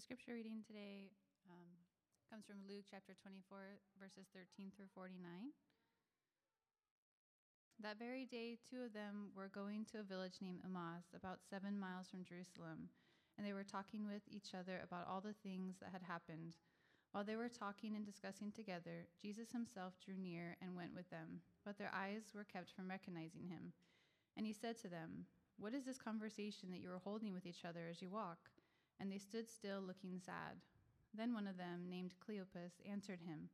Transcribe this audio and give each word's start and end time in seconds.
The 0.00 0.16
scripture 0.16 0.32
reading 0.32 0.64
today 0.64 1.12
um, 1.44 1.68
comes 2.32 2.48
from 2.48 2.64
Luke 2.64 2.88
chapter 2.88 3.12
24, 3.20 4.00
verses 4.00 4.32
13 4.32 4.72
through 4.72 4.88
49. 4.96 5.12
That 7.84 8.00
very 8.00 8.24
day, 8.24 8.56
two 8.64 8.80
of 8.80 8.96
them 8.96 9.28
were 9.36 9.52
going 9.52 9.84
to 9.92 10.00
a 10.00 10.08
village 10.08 10.40
named 10.40 10.64
Emmaus, 10.64 11.12
about 11.12 11.44
seven 11.44 11.76
miles 11.76 12.08
from 12.08 12.24
Jerusalem, 12.24 12.88
and 13.36 13.44
they 13.44 13.52
were 13.52 13.60
talking 13.60 14.08
with 14.08 14.24
each 14.24 14.56
other 14.56 14.80
about 14.80 15.04
all 15.04 15.20
the 15.20 15.36
things 15.44 15.76
that 15.84 15.92
had 15.92 16.08
happened. 16.08 16.56
While 17.12 17.28
they 17.28 17.36
were 17.36 17.52
talking 17.52 17.92
and 17.92 18.00
discussing 18.00 18.56
together, 18.56 19.04
Jesus 19.20 19.52
himself 19.52 20.00
drew 20.00 20.16
near 20.16 20.56
and 20.64 20.72
went 20.72 20.96
with 20.96 21.12
them, 21.12 21.44
but 21.60 21.76
their 21.76 21.92
eyes 21.92 22.32
were 22.32 22.48
kept 22.48 22.72
from 22.72 22.88
recognizing 22.88 23.52
him. 23.52 23.76
And 24.32 24.48
he 24.48 24.56
said 24.56 24.80
to 24.80 24.88
them, 24.88 25.28
What 25.60 25.76
is 25.76 25.84
this 25.84 26.00
conversation 26.00 26.72
that 26.72 26.80
you 26.80 26.88
are 26.88 27.04
holding 27.04 27.36
with 27.36 27.44
each 27.44 27.68
other 27.68 27.84
as 27.84 28.00
you 28.00 28.08
walk? 28.08 28.48
And 29.00 29.10
they 29.10 29.18
stood 29.18 29.48
still, 29.48 29.80
looking 29.80 30.20
sad. 30.24 30.60
Then 31.16 31.34
one 31.34 31.46
of 31.46 31.56
them, 31.56 31.88
named 31.88 32.14
Cleopas, 32.20 32.72
answered 32.88 33.20
him, 33.20 33.48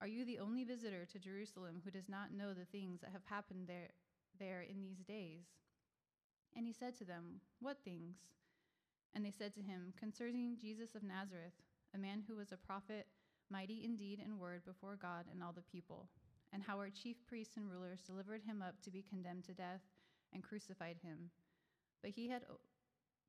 Are 0.00 0.08
you 0.08 0.24
the 0.24 0.40
only 0.40 0.64
visitor 0.64 1.06
to 1.06 1.18
Jerusalem 1.18 1.80
who 1.84 1.90
does 1.90 2.08
not 2.08 2.34
know 2.34 2.52
the 2.52 2.66
things 2.66 3.00
that 3.00 3.12
have 3.12 3.24
happened 3.24 3.68
there, 3.68 3.90
there 4.38 4.62
in 4.62 4.82
these 4.82 4.98
days? 5.06 5.46
And 6.56 6.66
he 6.66 6.72
said 6.72 6.96
to 6.98 7.04
them, 7.04 7.40
What 7.60 7.78
things? 7.84 8.16
And 9.14 9.24
they 9.24 9.30
said 9.30 9.54
to 9.54 9.62
him, 9.62 9.94
Concerning 9.98 10.58
Jesus 10.60 10.94
of 10.94 11.02
Nazareth, 11.02 11.54
a 11.94 11.98
man 11.98 12.22
who 12.26 12.36
was 12.36 12.52
a 12.52 12.56
prophet, 12.56 13.06
mighty 13.50 13.84
in 13.84 13.96
deed 13.96 14.20
and 14.22 14.38
word 14.38 14.62
before 14.66 14.98
God 15.00 15.24
and 15.32 15.42
all 15.42 15.52
the 15.52 15.62
people, 15.62 16.08
and 16.52 16.62
how 16.62 16.76
our 16.76 16.90
chief 16.90 17.16
priests 17.26 17.56
and 17.56 17.70
rulers 17.70 18.00
delivered 18.00 18.42
him 18.42 18.60
up 18.60 18.74
to 18.82 18.90
be 18.90 19.04
condemned 19.08 19.44
to 19.44 19.54
death 19.54 19.80
and 20.32 20.42
crucified 20.42 20.96
him. 21.02 21.30
But 22.02 22.10
he 22.10 22.28
had 22.28 22.42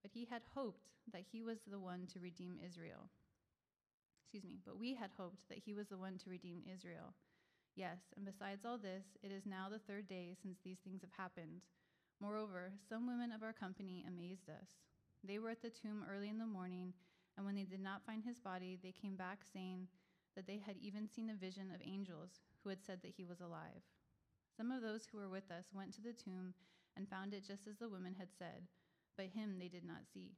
but 0.02 0.12
he 0.14 0.26
had 0.26 0.42
hoped 0.54 0.90
that 1.12 1.24
he 1.32 1.42
was 1.42 1.60
the 1.68 1.80
one 1.80 2.08
to 2.14 2.20
redeem 2.20 2.60
Israel. 2.66 3.10
Excuse 4.22 4.44
me, 4.44 4.60
but 4.66 4.78
we 4.78 4.94
had 4.94 5.12
hoped 5.18 5.48
that 5.50 5.60
he 5.64 5.74
was 5.74 5.88
the 5.88 5.98
one 5.98 6.18
to 6.18 6.30
redeem 6.30 6.62
Israel. 6.72 7.14
Yes, 7.76 8.00
and 8.16 8.26
besides 8.26 8.66
all 8.66 8.78
this, 8.78 9.06
it 9.24 9.32
is 9.32 9.46
now 9.46 9.70
the 9.70 9.80
third 9.80 10.08
day 10.08 10.36
since 10.42 10.58
these 10.64 10.80
things 10.84 11.02
have 11.02 11.16
happened. 11.16 11.62
Moreover, 12.20 12.74
some 12.90 13.08
women 13.08 13.32
of 13.32 13.44
our 13.44 13.54
company 13.54 14.04
amazed 14.08 14.50
us. 14.50 14.68
They 15.24 15.40
were 15.40 15.52
at 15.52 15.62
the 15.62 15.70
tomb 15.70 16.04
early 16.12 16.30
in 16.30 16.40
the 16.40 16.46
morning, 16.46 16.94
and 17.38 17.46
when 17.46 17.56
they 17.56 17.64
did 17.64 17.80
not 17.80 18.06
find 18.06 18.24
his 18.24 18.40
body, 18.40 18.80
they 18.82 18.92
came 18.92 19.16
back 19.16 19.40
saying 19.54 19.88
that 20.36 20.48
they 20.48 20.58
had 20.58 20.76
even 20.82 21.08
seen 21.08 21.30
a 21.30 21.36
vision 21.36 21.72
of 21.74 21.82
angels 21.86 22.42
who 22.64 22.70
had 22.70 22.84
said 22.84 23.00
that 23.04 23.14
he 23.16 23.24
was 23.24 23.42
alive. 23.42 23.86
Some 24.56 24.72
of 24.72 24.82
those 24.82 25.06
who 25.06 25.20
were 25.20 25.30
with 25.30 25.52
us 25.52 25.66
went 25.74 25.94
to 25.94 26.02
the 26.02 26.14
tomb 26.14 26.54
and 26.96 27.08
found 27.08 27.34
it 27.34 27.46
just 27.48 27.68
as 27.68 27.78
the 27.78 27.90
women 27.90 28.16
had 28.18 28.30
said 28.38 28.68
but 29.18 29.26
him 29.26 29.58
they 29.60 29.68
did 29.68 29.84
not 29.84 30.06
see. 30.14 30.32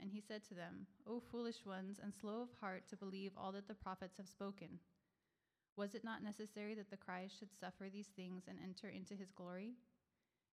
And 0.00 0.10
he 0.10 0.20
said 0.20 0.42
to 0.48 0.54
them, 0.54 0.86
O 1.06 1.20
foolish 1.20 1.64
ones, 1.64 2.00
and 2.02 2.12
slow 2.12 2.42
of 2.42 2.48
heart 2.60 2.88
to 2.88 2.96
believe 2.96 3.32
all 3.36 3.52
that 3.52 3.68
the 3.68 3.74
prophets 3.74 4.16
have 4.16 4.26
spoken. 4.26 4.80
Was 5.76 5.94
it 5.94 6.04
not 6.04 6.22
necessary 6.22 6.74
that 6.74 6.90
the 6.90 6.96
Christ 6.96 7.38
should 7.38 7.52
suffer 7.60 7.88
these 7.92 8.10
things 8.16 8.44
and 8.48 8.58
enter 8.62 8.88
into 8.88 9.14
his 9.14 9.30
glory? 9.30 9.74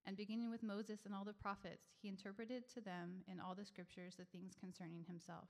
And 0.05 0.17
beginning 0.17 0.49
with 0.49 0.63
Moses 0.63 1.01
and 1.05 1.13
all 1.13 1.23
the 1.23 1.33
prophets, 1.33 1.93
he 2.01 2.09
interpreted 2.09 2.67
to 2.73 2.81
them 2.81 3.23
in 3.31 3.39
all 3.39 3.55
the 3.55 3.65
scriptures 3.65 4.15
the 4.17 4.25
things 4.25 4.53
concerning 4.59 5.05
himself. 5.07 5.47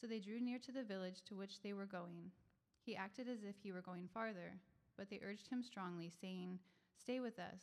So 0.00 0.06
they 0.06 0.20
drew 0.20 0.40
near 0.40 0.58
to 0.60 0.72
the 0.72 0.84
village 0.84 1.22
to 1.28 1.36
which 1.36 1.60
they 1.62 1.72
were 1.72 1.86
going. 1.86 2.30
He 2.82 2.96
acted 2.96 3.28
as 3.28 3.42
if 3.42 3.56
he 3.62 3.72
were 3.72 3.82
going 3.82 4.08
farther, 4.12 4.58
but 4.96 5.10
they 5.10 5.20
urged 5.24 5.48
him 5.48 5.62
strongly, 5.62 6.10
saying, 6.20 6.58
Stay 6.98 7.20
with 7.20 7.38
us 7.38 7.60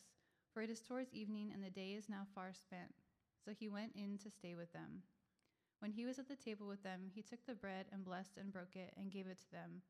for 0.53 0.61
it 0.61 0.69
is 0.69 0.81
towards 0.81 1.13
evening, 1.13 1.51
and 1.53 1.63
the 1.63 1.69
day 1.69 1.93
is 1.97 2.09
now 2.09 2.27
far 2.35 2.53
spent. 2.53 2.93
So 3.43 3.51
he 3.51 3.67
went 3.67 3.93
in 3.95 4.17
to 4.19 4.29
stay 4.29 4.55
with 4.55 4.71
them. 4.71 5.01
When 5.79 5.91
he 5.91 6.05
was 6.05 6.19
at 6.19 6.29
the 6.29 6.35
table 6.35 6.67
with 6.67 6.83
them, 6.83 7.09
he 7.13 7.21
took 7.21 7.45
the 7.45 7.55
bread 7.55 7.87
and 7.91 8.05
blessed 8.05 8.37
and 8.37 8.53
broke 8.53 8.75
it 8.75 8.93
and 8.95 9.11
gave 9.11 9.27
it 9.27 9.39
to 9.39 9.51
them. 9.51 9.81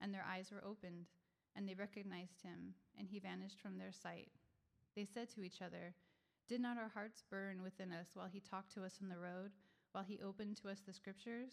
And 0.00 0.12
their 0.12 0.24
eyes 0.28 0.50
were 0.52 0.64
opened, 0.64 1.06
and 1.56 1.66
they 1.68 1.74
recognized 1.74 2.42
him, 2.42 2.74
and 2.98 3.08
he 3.08 3.18
vanished 3.18 3.60
from 3.60 3.78
their 3.78 3.92
sight. 3.92 4.28
They 4.94 5.04
said 5.04 5.28
to 5.34 5.42
each 5.42 5.62
other, 5.62 5.94
Did 6.48 6.60
not 6.60 6.78
our 6.78 6.90
hearts 6.92 7.24
burn 7.28 7.62
within 7.62 7.92
us 7.92 8.10
while 8.14 8.28
he 8.30 8.40
talked 8.40 8.72
to 8.74 8.84
us 8.84 8.98
on 9.02 9.08
the 9.08 9.18
road, 9.18 9.52
while 9.92 10.04
he 10.04 10.20
opened 10.22 10.58
to 10.58 10.68
us 10.68 10.80
the 10.86 10.92
scriptures? 10.92 11.52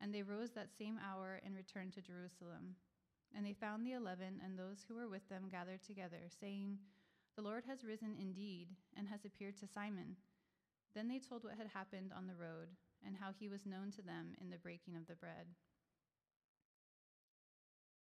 And 0.00 0.14
they 0.14 0.22
rose 0.22 0.50
that 0.52 0.76
same 0.78 0.98
hour 0.98 1.40
and 1.44 1.54
returned 1.54 1.92
to 1.94 2.02
Jerusalem. 2.02 2.76
And 3.36 3.44
they 3.44 3.52
found 3.52 3.84
the 3.84 3.92
eleven 3.92 4.40
and 4.42 4.58
those 4.58 4.84
who 4.86 4.94
were 4.94 5.08
with 5.08 5.28
them 5.28 5.48
gathered 5.50 5.82
together, 5.82 6.30
saying, 6.40 6.78
the 7.38 7.44
Lord 7.46 7.62
has 7.68 7.84
risen 7.84 8.16
indeed 8.18 8.66
and 8.98 9.06
has 9.06 9.24
appeared 9.24 9.56
to 9.58 9.68
Simon. 9.68 10.16
Then 10.92 11.06
they 11.06 11.20
told 11.20 11.44
what 11.44 11.54
had 11.54 11.68
happened 11.72 12.10
on 12.10 12.26
the 12.26 12.34
road 12.34 12.66
and 13.06 13.14
how 13.14 13.30
he 13.30 13.48
was 13.48 13.64
known 13.64 13.92
to 13.92 14.02
them 14.02 14.34
in 14.40 14.50
the 14.50 14.58
breaking 14.58 14.96
of 14.96 15.06
the 15.06 15.14
bread. 15.14 15.46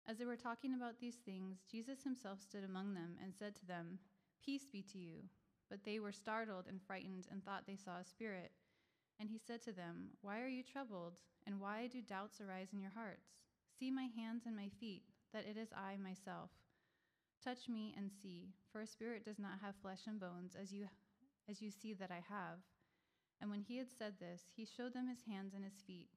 As 0.08 0.20
they 0.20 0.26
were 0.26 0.38
talking 0.38 0.76
about 0.76 1.00
these 1.02 1.18
things, 1.26 1.58
Jesus 1.72 2.04
himself 2.04 2.40
stood 2.40 2.64
among 2.64 2.94
them 2.94 3.18
and 3.24 3.34
said 3.34 3.56
to 3.56 3.66
them, 3.66 3.98
Peace 4.46 4.68
be 4.72 4.84
to 4.94 5.00
you. 5.00 5.26
But 5.72 5.84
they 5.84 5.98
were 5.98 6.12
startled 6.12 6.66
and 6.70 6.80
frightened 6.80 7.26
and 7.32 7.44
thought 7.44 7.66
they 7.66 7.82
saw 7.82 7.98
a 7.98 8.06
spirit. 8.06 8.52
And 9.20 9.28
he 9.28 9.40
said 9.40 9.64
to 9.64 9.72
them, 9.74 10.14
Why 10.22 10.40
are 10.42 10.48
you 10.48 10.62
troubled? 10.62 11.18
And 11.48 11.60
why 11.60 11.88
do 11.88 12.00
doubts 12.00 12.42
arise 12.42 12.68
in 12.74 12.80
your 12.80 12.94
hearts? 12.94 13.26
See 13.80 13.90
my 13.90 14.08
hands 14.16 14.44
and 14.46 14.56
my 14.56 14.70
feet, 14.80 15.02
that 15.34 15.48
it 15.50 15.58
is 15.58 15.70
I 15.76 15.98
myself. 15.98 16.52
Touch 17.44 17.70
me 17.70 17.94
and 17.98 18.12
see, 18.12 18.50
for 18.72 18.82
a 18.82 18.88
spirit 18.88 19.24
does 19.24 19.40
not 19.40 19.60
have 19.62 19.76
flesh 19.82 20.02
and 20.08 20.20
bones, 20.20 20.56
as 20.60 20.74
you, 20.74 20.88
as 21.50 21.62
you 21.62 21.70
see 21.70 21.94
that 21.94 22.12
I 22.12 22.24
have. 22.28 22.60
And 23.42 23.50
when 23.50 23.62
he 23.62 23.78
had 23.78 23.92
said 23.92 24.14
this, 24.20 24.42
he 24.56 24.66
showed 24.66 24.94
them 24.94 25.08
his 25.08 25.24
hands 25.28 25.54
and 25.54 25.64
his 25.64 25.82
feet. 25.86 26.10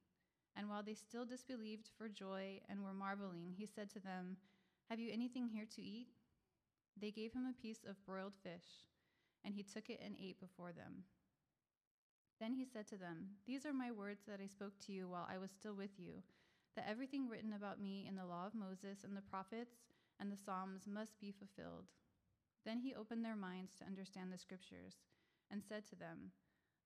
And 0.55 0.69
while 0.69 0.83
they 0.83 0.95
still 0.95 1.25
disbelieved 1.25 1.89
for 1.97 2.09
joy 2.09 2.59
and 2.69 2.83
were 2.83 2.93
marveling, 2.93 3.53
he 3.57 3.65
said 3.65 3.89
to 3.91 3.99
them, 3.99 4.37
Have 4.89 4.99
you 4.99 5.11
anything 5.11 5.47
here 5.47 5.67
to 5.75 5.81
eat? 5.81 6.07
They 6.99 7.11
gave 7.11 7.33
him 7.33 7.45
a 7.45 7.61
piece 7.61 7.83
of 7.87 8.03
broiled 8.05 8.33
fish, 8.43 8.87
and 9.45 9.53
he 9.53 9.63
took 9.63 9.89
it 9.89 10.01
and 10.03 10.15
ate 10.19 10.39
before 10.39 10.71
them. 10.71 11.03
Then 12.39 12.53
he 12.53 12.65
said 12.65 12.87
to 12.87 12.97
them, 12.97 13.27
These 13.45 13.65
are 13.65 13.73
my 13.73 13.91
words 13.91 14.21
that 14.27 14.39
I 14.41 14.47
spoke 14.47 14.79
to 14.85 14.91
you 14.91 15.07
while 15.09 15.27
I 15.29 15.37
was 15.37 15.51
still 15.51 15.75
with 15.75 15.91
you, 15.97 16.23
that 16.75 16.87
everything 16.89 17.27
written 17.27 17.53
about 17.53 17.81
me 17.81 18.05
in 18.07 18.15
the 18.15 18.25
law 18.25 18.47
of 18.47 18.55
Moses 18.55 19.03
and 19.03 19.15
the 19.15 19.21
prophets 19.21 19.75
and 20.19 20.31
the 20.31 20.37
Psalms 20.37 20.87
must 20.87 21.19
be 21.19 21.31
fulfilled. 21.31 21.87
Then 22.65 22.79
he 22.79 22.93
opened 22.93 23.23
their 23.23 23.35
minds 23.35 23.75
to 23.75 23.85
understand 23.85 24.31
the 24.31 24.37
Scriptures 24.37 24.95
and 25.49 25.63
said 25.63 25.85
to 25.87 25.95
them, 25.95 26.31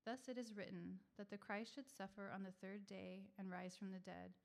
Thus 0.04 0.28
it 0.28 0.38
is 0.38 0.54
written 0.54 1.00
that 1.16 1.30
the 1.30 1.38
Christ 1.38 1.74
should 1.74 1.88
suffer 1.88 2.30
on 2.32 2.42
the 2.42 2.54
third 2.60 2.86
day 2.86 3.24
and 3.38 3.50
rise 3.50 3.74
from 3.74 3.90
the 3.90 3.98
dead, 3.98 4.36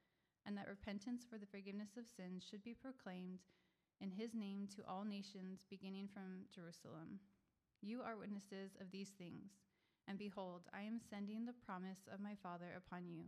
and 0.45 0.57
that 0.57 0.67
repentance 0.67 1.25
for 1.29 1.37
the 1.37 1.45
forgiveness 1.45 1.97
of 1.97 2.07
sins 2.07 2.43
should 2.49 2.63
be 2.63 2.73
proclaimed 2.73 3.39
in 4.01 4.11
his 4.11 4.33
name 4.33 4.67
to 4.75 4.87
all 4.87 5.03
nations, 5.03 5.65
beginning 5.69 6.07
from 6.07 6.47
Jerusalem. 6.53 7.19
You 7.81 8.01
are 8.01 8.17
witnesses 8.17 8.71
of 8.79 8.91
these 8.91 9.09
things. 9.09 9.51
And 10.07 10.17
behold, 10.17 10.63
I 10.73 10.81
am 10.81 10.99
sending 10.99 11.45
the 11.45 11.59
promise 11.65 12.07
of 12.11 12.19
my 12.19 12.35
Father 12.41 12.73
upon 12.75 13.07
you. 13.07 13.25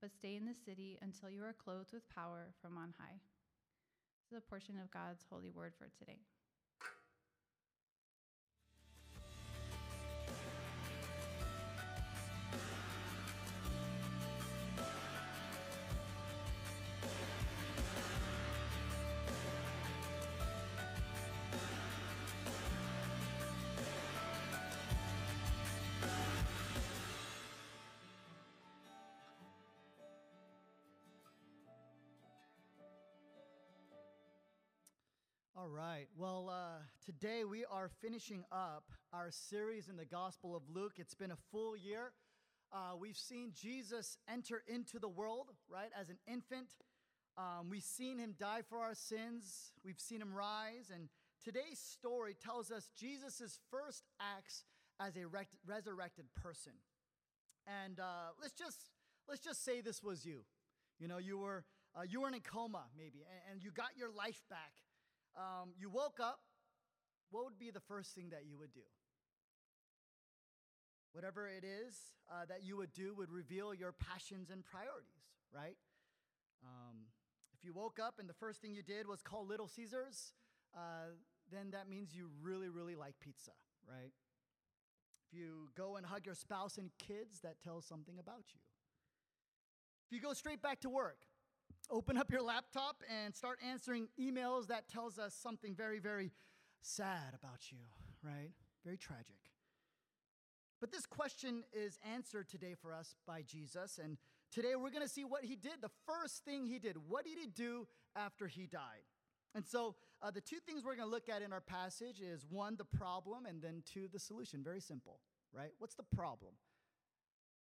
But 0.00 0.12
stay 0.12 0.36
in 0.36 0.46
the 0.46 0.54
city 0.54 0.98
until 1.02 1.30
you 1.30 1.44
are 1.44 1.52
clothed 1.52 1.92
with 1.92 2.08
power 2.08 2.48
from 2.60 2.78
on 2.78 2.94
high. 2.98 3.20
This 4.30 4.36
is 4.36 4.44
a 4.46 4.50
portion 4.50 4.78
of 4.78 4.90
God's 4.90 5.24
holy 5.30 5.48
word 5.48 5.72
for 5.78 5.88
today. 5.98 6.18
All 35.60 35.68
right. 35.68 36.06
Well, 36.16 36.48
uh, 36.48 36.84
today 37.04 37.42
we 37.42 37.64
are 37.64 37.90
finishing 38.00 38.44
up 38.52 38.84
our 39.12 39.32
series 39.32 39.88
in 39.88 39.96
the 39.96 40.04
Gospel 40.04 40.54
of 40.54 40.62
Luke. 40.72 40.92
It's 40.98 41.14
been 41.14 41.32
a 41.32 41.38
full 41.50 41.76
year. 41.76 42.12
Uh, 42.72 42.94
we've 42.96 43.16
seen 43.16 43.50
Jesus 43.60 44.18
enter 44.32 44.62
into 44.68 45.00
the 45.00 45.08
world, 45.08 45.48
right, 45.68 45.90
as 46.00 46.10
an 46.10 46.18
infant. 46.28 46.68
Um, 47.36 47.70
we've 47.70 47.82
seen 47.82 48.20
him 48.20 48.36
die 48.38 48.60
for 48.68 48.78
our 48.78 48.94
sins. 48.94 49.72
We've 49.84 49.98
seen 49.98 50.22
him 50.22 50.32
rise. 50.32 50.92
And 50.94 51.08
today's 51.44 51.80
story 51.80 52.36
tells 52.40 52.70
us 52.70 52.92
Jesus' 52.96 53.58
first 53.68 54.04
acts 54.20 54.62
as 55.00 55.16
a 55.16 55.26
rec- 55.26 55.58
resurrected 55.66 56.26
person. 56.40 56.74
And 57.66 57.98
uh, 57.98 58.30
let's 58.40 58.54
just 58.54 58.92
let's 59.28 59.42
just 59.42 59.64
say 59.64 59.80
this 59.80 60.04
was 60.04 60.24
you. 60.24 60.44
You 61.00 61.08
know, 61.08 61.18
you 61.18 61.36
were 61.36 61.64
uh, 61.96 62.02
you 62.08 62.20
were 62.20 62.28
in 62.28 62.34
a 62.34 62.40
coma 62.40 62.84
maybe, 62.96 63.26
and, 63.28 63.54
and 63.54 63.64
you 63.64 63.72
got 63.72 63.96
your 63.96 64.12
life 64.12 64.44
back 64.48 64.70
um, 65.36 65.70
you 65.78 65.90
woke 65.90 66.20
up, 66.20 66.40
what 67.30 67.44
would 67.44 67.58
be 67.58 67.70
the 67.70 67.80
first 67.80 68.14
thing 68.14 68.30
that 68.30 68.44
you 68.48 68.58
would 68.58 68.72
do? 68.72 68.86
Whatever 71.12 71.48
it 71.48 71.64
is 71.64 71.96
uh, 72.30 72.44
that 72.48 72.64
you 72.64 72.76
would 72.76 72.92
do 72.92 73.14
would 73.14 73.30
reveal 73.30 73.74
your 73.74 73.92
passions 73.92 74.50
and 74.50 74.64
priorities, 74.64 75.24
right? 75.54 75.76
Um, 76.62 77.08
if 77.52 77.64
you 77.64 77.72
woke 77.72 77.98
up 77.98 78.14
and 78.18 78.28
the 78.28 78.34
first 78.34 78.60
thing 78.60 78.74
you 78.74 78.82
did 78.82 79.06
was 79.06 79.22
call 79.22 79.46
Little 79.46 79.68
Caesars, 79.68 80.32
uh, 80.76 81.16
then 81.50 81.70
that 81.72 81.88
means 81.88 82.14
you 82.14 82.28
really, 82.42 82.68
really 82.68 82.94
like 82.94 83.14
pizza, 83.20 83.52
right? 83.88 84.12
If 85.26 85.38
you 85.38 85.68
go 85.76 85.96
and 85.96 86.06
hug 86.06 86.26
your 86.26 86.34
spouse 86.34 86.78
and 86.78 86.90
kids, 86.98 87.40
that 87.42 87.60
tells 87.62 87.84
something 87.84 88.18
about 88.18 88.44
you. 88.54 88.60
If 90.06 90.12
you 90.12 90.20
go 90.20 90.32
straight 90.32 90.62
back 90.62 90.80
to 90.80 90.88
work, 90.88 91.18
open 91.90 92.16
up 92.16 92.30
your 92.30 92.42
laptop 92.42 93.02
and 93.22 93.34
start 93.34 93.58
answering 93.68 94.08
emails, 94.20 94.66
that 94.68 94.88
tells 94.88 95.18
us 95.18 95.34
something 95.34 95.74
very, 95.74 95.98
very 95.98 96.30
sad 96.82 97.34
about 97.34 97.70
you, 97.70 97.78
right? 98.22 98.50
Very 98.84 98.96
tragic. 98.96 99.36
But 100.80 100.92
this 100.92 101.06
question 101.06 101.64
is 101.72 101.98
answered 102.12 102.48
today 102.48 102.74
for 102.80 102.92
us 102.92 103.16
by 103.26 103.42
Jesus. 103.42 103.98
And 104.02 104.16
today 104.52 104.76
we're 104.76 104.90
going 104.90 105.02
to 105.02 105.08
see 105.08 105.24
what 105.24 105.44
he 105.44 105.56
did. 105.56 105.80
The 105.80 105.90
first 106.06 106.44
thing 106.44 106.66
he 106.66 106.78
did. 106.78 106.96
What 107.08 107.24
did 107.24 107.38
he 107.38 107.46
do 107.46 107.88
after 108.14 108.46
he 108.46 108.66
died? 108.66 109.02
And 109.54 109.66
so 109.66 109.96
uh, 110.22 110.30
the 110.30 110.40
two 110.40 110.58
things 110.64 110.84
we're 110.84 110.94
going 110.94 111.08
to 111.08 111.12
look 111.12 111.28
at 111.28 111.42
in 111.42 111.52
our 111.52 111.60
passage 111.60 112.20
is 112.20 112.46
one, 112.48 112.76
the 112.76 112.84
problem, 112.84 113.46
and 113.46 113.60
then 113.60 113.82
two, 113.84 114.08
the 114.12 114.20
solution. 114.20 114.62
Very 114.62 114.80
simple, 114.80 115.20
right? 115.52 115.70
What's 115.78 115.94
the 115.94 116.04
problem? 116.14 116.52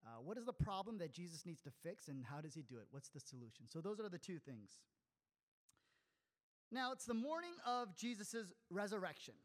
Uh, 0.05 0.21
what 0.23 0.37
is 0.37 0.45
the 0.45 0.53
problem 0.53 0.97
that 0.97 1.11
Jesus 1.11 1.45
needs 1.45 1.61
to 1.61 1.71
fix, 1.83 2.07
and 2.07 2.25
how 2.25 2.41
does 2.41 2.55
he 2.55 2.61
do 2.61 2.77
it? 2.77 2.87
What's 2.91 3.09
the 3.09 3.19
solution? 3.19 3.65
So 3.69 3.81
those 3.81 3.99
are 3.99 4.09
the 4.09 4.17
two 4.17 4.39
things. 4.39 4.79
Now, 6.71 6.91
it's 6.91 7.05
the 7.05 7.13
morning 7.13 7.53
of 7.67 7.95
Jesus' 7.95 8.53
resurrection. 8.69 9.35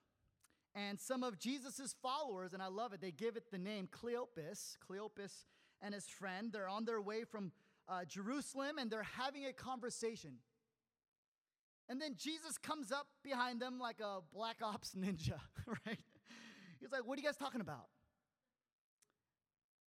And 0.74 1.00
some 1.00 1.22
of 1.22 1.38
Jesus' 1.38 1.94
followers, 2.02 2.52
and 2.52 2.62
I 2.62 2.68
love 2.68 2.92
it, 2.92 3.00
they 3.00 3.10
give 3.10 3.36
it 3.36 3.50
the 3.50 3.58
name 3.58 3.88
Cleopas. 3.90 4.76
Cleopas 4.88 5.46
and 5.80 5.94
his 5.94 6.06
friend, 6.06 6.52
they're 6.52 6.68
on 6.68 6.84
their 6.84 7.00
way 7.00 7.24
from 7.24 7.52
uh, 7.88 8.04
Jerusalem 8.04 8.78
and 8.78 8.90
they're 8.90 9.02
having 9.02 9.46
a 9.46 9.52
conversation. 9.52 10.34
And 11.88 12.00
then 12.00 12.16
Jesus 12.18 12.58
comes 12.58 12.90
up 12.90 13.06
behind 13.22 13.60
them 13.60 13.78
like 13.78 14.00
a 14.00 14.18
black 14.34 14.56
ops 14.62 14.94
ninja, 14.94 15.38
right? 15.86 15.98
He's 16.80 16.90
like, 16.90 17.06
What 17.06 17.18
are 17.18 17.22
you 17.22 17.26
guys 17.26 17.36
talking 17.36 17.60
about? 17.60 17.86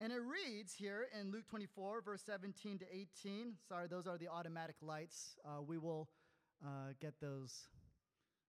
And 0.02 0.12
it 0.12 0.18
reads 0.18 0.74
here 0.74 1.06
in 1.16 1.30
Luke 1.30 1.46
24, 1.48 2.00
verse 2.00 2.22
17 2.26 2.78
to 2.78 2.84
18. 2.92 3.52
Sorry, 3.68 3.86
those 3.86 4.08
are 4.08 4.18
the 4.18 4.26
automatic 4.26 4.74
lights. 4.82 5.38
Uh, 5.44 5.62
we 5.62 5.78
will 5.78 6.08
uh, 6.60 6.94
get 7.00 7.14
those 7.20 7.68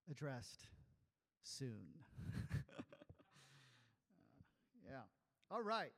addressed 0.09 0.65
soon. 1.43 1.85
uh, 2.51 2.81
yeah. 4.83 5.01
All 5.51 5.61
right. 5.61 5.91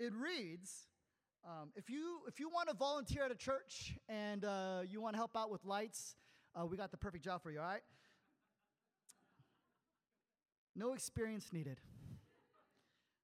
It 0.00 0.12
reads 0.14 0.88
um, 1.46 1.70
if, 1.76 1.88
you, 1.88 2.18
if 2.26 2.40
you 2.40 2.48
want 2.48 2.68
to 2.68 2.74
volunteer 2.74 3.22
at 3.24 3.30
a 3.30 3.36
church 3.36 3.94
and 4.08 4.44
uh, 4.44 4.80
you 4.90 5.00
want 5.00 5.14
to 5.14 5.18
help 5.18 5.36
out 5.36 5.48
with 5.48 5.64
lights, 5.64 6.16
uh, 6.60 6.66
we 6.66 6.76
got 6.76 6.90
the 6.90 6.96
perfect 6.96 7.22
job 7.22 7.40
for 7.40 7.52
you, 7.52 7.60
all 7.60 7.66
right? 7.66 7.82
No 10.74 10.92
experience 10.92 11.52
needed. 11.52 11.78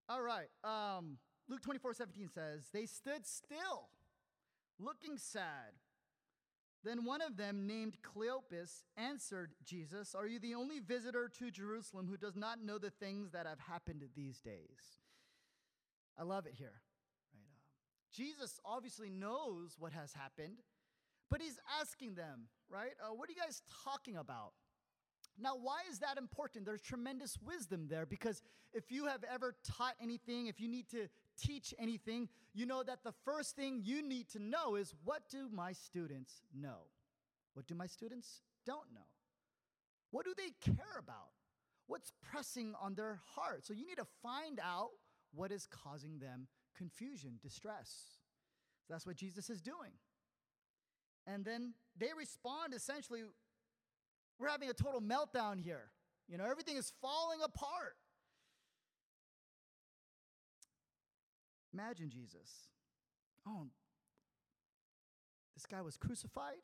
All 0.08 0.22
right. 0.22 0.46
Um, 0.62 1.18
Luke 1.48 1.62
24 1.62 1.94
17 1.94 2.28
says, 2.28 2.68
They 2.72 2.86
stood 2.86 3.26
still, 3.26 3.88
looking 4.78 5.18
sad. 5.18 5.74
Then 6.84 7.06
one 7.06 7.22
of 7.22 7.38
them, 7.38 7.66
named 7.66 7.96
Cleopas, 8.02 8.82
answered 8.96 9.54
Jesus, 9.64 10.14
Are 10.14 10.26
you 10.26 10.38
the 10.38 10.54
only 10.54 10.80
visitor 10.80 11.30
to 11.38 11.50
Jerusalem 11.50 12.06
who 12.08 12.18
does 12.18 12.36
not 12.36 12.62
know 12.62 12.76
the 12.76 12.90
things 12.90 13.30
that 13.32 13.46
have 13.46 13.58
happened 13.58 14.02
these 14.14 14.38
days? 14.40 14.98
I 16.18 16.24
love 16.24 16.46
it 16.46 16.54
here. 16.56 16.82
Right? 17.32 17.40
Um, 17.40 17.48
Jesus 18.12 18.60
obviously 18.64 19.08
knows 19.08 19.76
what 19.78 19.92
has 19.92 20.12
happened, 20.12 20.58
but 21.30 21.40
he's 21.40 21.58
asking 21.80 22.14
them, 22.14 22.48
right? 22.68 22.92
Uh, 23.02 23.14
what 23.14 23.28
are 23.28 23.32
you 23.32 23.40
guys 23.42 23.62
talking 23.84 24.16
about? 24.16 24.52
Now, 25.38 25.56
why 25.60 25.80
is 25.90 25.98
that 25.98 26.18
important? 26.18 26.64
There's 26.64 26.82
tremendous 26.82 27.38
wisdom 27.44 27.88
there 27.88 28.06
because 28.06 28.42
if 28.72 28.92
you 28.92 29.06
have 29.06 29.24
ever 29.32 29.56
taught 29.64 29.94
anything, 30.00 30.46
if 30.46 30.60
you 30.60 30.68
need 30.68 30.88
to 30.90 31.08
teach 31.40 31.74
anything, 31.78 32.28
you 32.52 32.66
know 32.66 32.82
that 32.82 33.04
the 33.04 33.12
first 33.24 33.56
thing 33.56 33.80
you 33.82 34.02
need 34.02 34.28
to 34.30 34.38
know 34.38 34.76
is 34.76 34.94
what 35.04 35.22
do 35.30 35.48
my 35.52 35.72
students 35.72 36.42
know? 36.54 36.88
What 37.54 37.66
do 37.66 37.74
my 37.74 37.86
students 37.86 38.42
don't 38.66 38.92
know? 38.92 39.06
What 40.10 40.24
do 40.24 40.34
they 40.36 40.50
care 40.72 40.98
about? 40.98 41.30
What's 41.86 42.12
pressing 42.30 42.74
on 42.80 42.94
their 42.94 43.20
heart? 43.34 43.66
So 43.66 43.74
you 43.74 43.86
need 43.86 43.98
to 43.98 44.06
find 44.22 44.60
out 44.62 44.90
what 45.34 45.52
is 45.52 45.66
causing 45.66 46.18
them 46.18 46.46
confusion, 46.76 47.38
distress. 47.42 48.18
So 48.86 48.94
that's 48.94 49.06
what 49.06 49.16
Jesus 49.16 49.50
is 49.50 49.60
doing. 49.60 49.92
And 51.26 51.44
then 51.44 51.74
they 51.98 52.10
respond 52.16 52.74
essentially, 52.74 53.22
we're 54.38 54.48
having 54.48 54.70
a 54.70 54.74
total 54.74 55.00
meltdown 55.00 55.60
here. 55.60 55.90
You 56.28 56.38
know, 56.38 56.44
everything 56.44 56.76
is 56.76 56.92
falling 57.00 57.40
apart. 57.42 57.96
Imagine 61.74 62.08
Jesus. 62.08 62.68
Oh, 63.46 63.66
this 65.54 65.66
guy 65.66 65.82
was 65.82 65.96
crucified. 65.96 66.62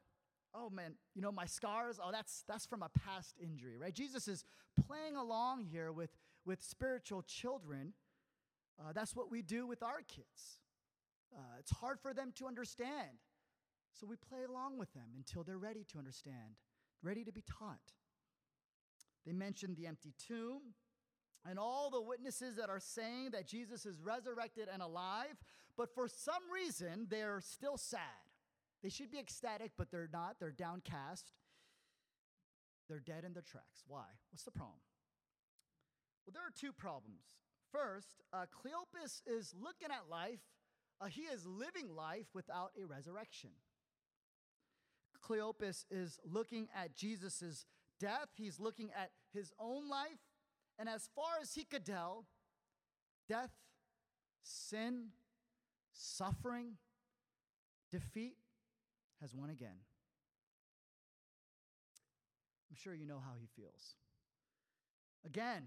Oh 0.55 0.71
man, 0.71 0.95
you 1.15 1.23
know 1.23 1.33
my 1.33 1.47
scars. 1.47 1.99
Oh, 2.03 2.11
that's 2.13 2.45
that's 2.49 2.67
from 2.67 2.83
a 2.83 2.89
past 2.89 3.35
injury, 3.43 3.77
right? 3.77 3.95
Jesus 3.95 4.29
is 4.29 4.45
playing 4.87 5.17
along 5.17 5.65
here 5.65 5.93
with 5.93 6.11
with 6.47 6.63
spiritual 6.63 7.23
children. 7.23 7.93
Uh, 8.79 8.93
that's 8.93 9.15
what 9.15 9.31
we 9.31 9.43
do 9.43 9.67
with 9.67 9.83
our 9.83 10.01
kids. 10.09 10.61
Uh, 11.37 11.59
it's 11.59 11.71
hard 11.71 12.01
for 12.01 12.15
them 12.15 12.33
to 12.37 12.47
understand, 12.47 13.19
so 13.93 14.07
we 14.07 14.17
play 14.17 14.45
along 14.49 14.79
with 14.79 14.93
them 14.95 15.11
until 15.17 15.45
they're 15.45 15.59
ready 15.59 15.85
to 15.93 15.99
understand, 15.99 16.57
ready 17.03 17.25
to 17.25 17.33
be 17.33 17.43
taught. 17.43 17.95
They 19.27 19.33
mentioned 19.33 19.77
the 19.77 19.87
empty 19.87 20.15
tomb 20.27 20.75
and 21.49 21.59
all 21.59 21.91
the 21.91 22.01
witnesses 22.01 22.57
that 22.57 22.69
are 22.69 22.81
saying 22.81 23.31
that 23.33 23.47
Jesus 23.47 23.87
is 23.87 24.01
resurrected 24.01 24.69
and 24.73 24.83
alive, 24.83 25.37
but 25.77 25.95
for 25.95 26.09
some 26.09 26.43
reason 26.53 27.07
they're 27.09 27.41
still 27.41 27.77
sad. 27.77 28.01
They 28.83 28.89
should 28.89 29.11
be 29.11 29.19
ecstatic, 29.19 29.73
but 29.77 29.91
they're 29.91 30.09
not. 30.13 30.37
They're 30.39 30.53
downcast. 30.53 31.33
They're 32.89 33.01
dead 33.01 33.25
in 33.25 33.33
their 33.33 33.43
tracks. 33.43 33.85
Why? 33.87 34.05
What's 34.31 34.45
the 34.45 34.51
problem? 34.51 34.81
Well, 36.27 36.33
there 36.33 36.43
are 36.43 36.53
two 36.55 36.73
problems. 36.73 37.25
First, 37.71 38.23
uh, 38.33 38.47
Cleopas 38.47 39.23
is 39.27 39.55
looking 39.59 39.89
at 39.91 40.11
life, 40.11 40.41
uh, 41.01 41.07
he 41.07 41.23
is 41.23 41.47
living 41.47 41.95
life 41.95 42.27
without 42.35 42.73
a 42.81 42.85
resurrection. 42.85 43.51
Cleopas 45.23 45.85
is 45.91 46.19
looking 46.25 46.69
at 46.75 46.95
Jesus' 46.95 47.65
death, 47.99 48.29
he's 48.35 48.59
looking 48.59 48.91
at 48.97 49.11
his 49.33 49.53
own 49.59 49.89
life 49.89 50.19
and 50.81 50.89
as 50.89 51.11
far 51.15 51.33
as 51.43 51.55
he 51.55 51.65
could 51.65 51.85
tell, 51.85 52.25
death, 53.29 53.51
sin, 54.43 55.09
suffering, 55.93 56.79
defeat 57.91 58.37
has 59.21 59.35
won 59.35 59.51
again. 59.51 59.77
I'm 62.71 62.77
sure 62.77 62.95
you 62.95 63.05
know 63.05 63.21
how 63.23 63.33
he 63.39 63.47
feels. 63.61 63.97
Again, 65.27 65.65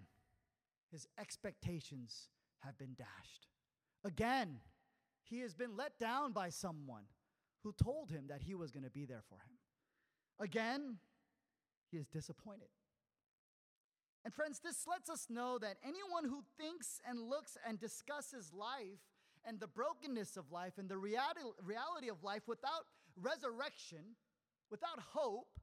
his 0.92 1.08
expectations 1.20 2.30
have 2.62 2.76
been 2.80 2.96
dashed. 2.98 3.46
Again, 4.04 4.62
he 5.22 5.42
has 5.42 5.54
been 5.54 5.78
let 5.78 6.00
down 6.00 6.32
by 6.32 6.50
someone 6.50 7.04
who 7.64 7.72
told 7.74 8.10
him 8.10 8.26
that 8.30 8.42
he 8.42 8.56
was 8.56 8.72
going 8.72 8.84
to 8.84 8.90
be 8.90 9.06
there 9.06 9.24
for 9.30 9.36
him. 9.36 9.58
Again, 10.40 10.98
he 11.92 11.98
is 11.98 12.08
disappointed. 12.08 12.70
And 14.24 14.34
friends, 14.34 14.60
this 14.60 14.86
lets 14.88 15.10
us 15.10 15.28
know 15.30 15.58
that 15.60 15.76
anyone 15.84 16.24
who 16.24 16.44
thinks 16.58 17.02
and 17.08 17.20
looks 17.20 17.58
and 17.68 17.80
discusses 17.80 18.54
life 18.54 19.02
and 19.46 19.60
the 19.60 19.68
brokenness 19.68 20.38
of 20.38 20.52
life 20.52 20.78
and 20.78 20.88
the 20.88 20.98
reality, 20.98 22.10
of 22.10 22.24
life 22.24 22.44
without 22.48 22.86
resurrection, 23.22 24.16
without 24.72 25.00
hope, 25.12 25.60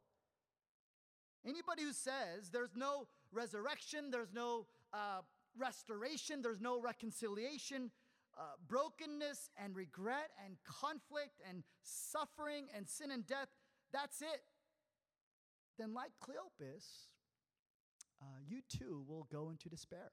anybody 1.46 1.82
who 1.82 1.92
says 1.92 2.50
there's 2.52 2.76
no 2.76 3.06
resurrection, 3.32 4.10
there's 4.10 4.32
no 4.34 4.66
uh, 4.92 5.20
restoration, 5.56 6.42
there's 6.42 6.60
no 6.60 6.78
reconciliation, 6.80 7.90
uh, 8.38 8.42
brokenness 8.68 9.50
and 9.56 9.74
regret 9.74 10.30
and 10.44 10.56
conflict 10.64 11.40
and 11.48 11.62
suffering 11.82 12.66
and 12.76 12.86
sin 12.88 13.10
and 13.10 13.26
death, 13.26 13.48
that's 13.92 14.20
it. 14.20 14.42
Then, 15.78 15.94
like 15.94 16.10
Cleopas, 16.22 17.08
uh, 18.22 18.38
you 18.46 18.60
too 18.68 19.04
will 19.08 19.26
go 19.30 19.50
into 19.50 19.68
despair. 19.68 20.12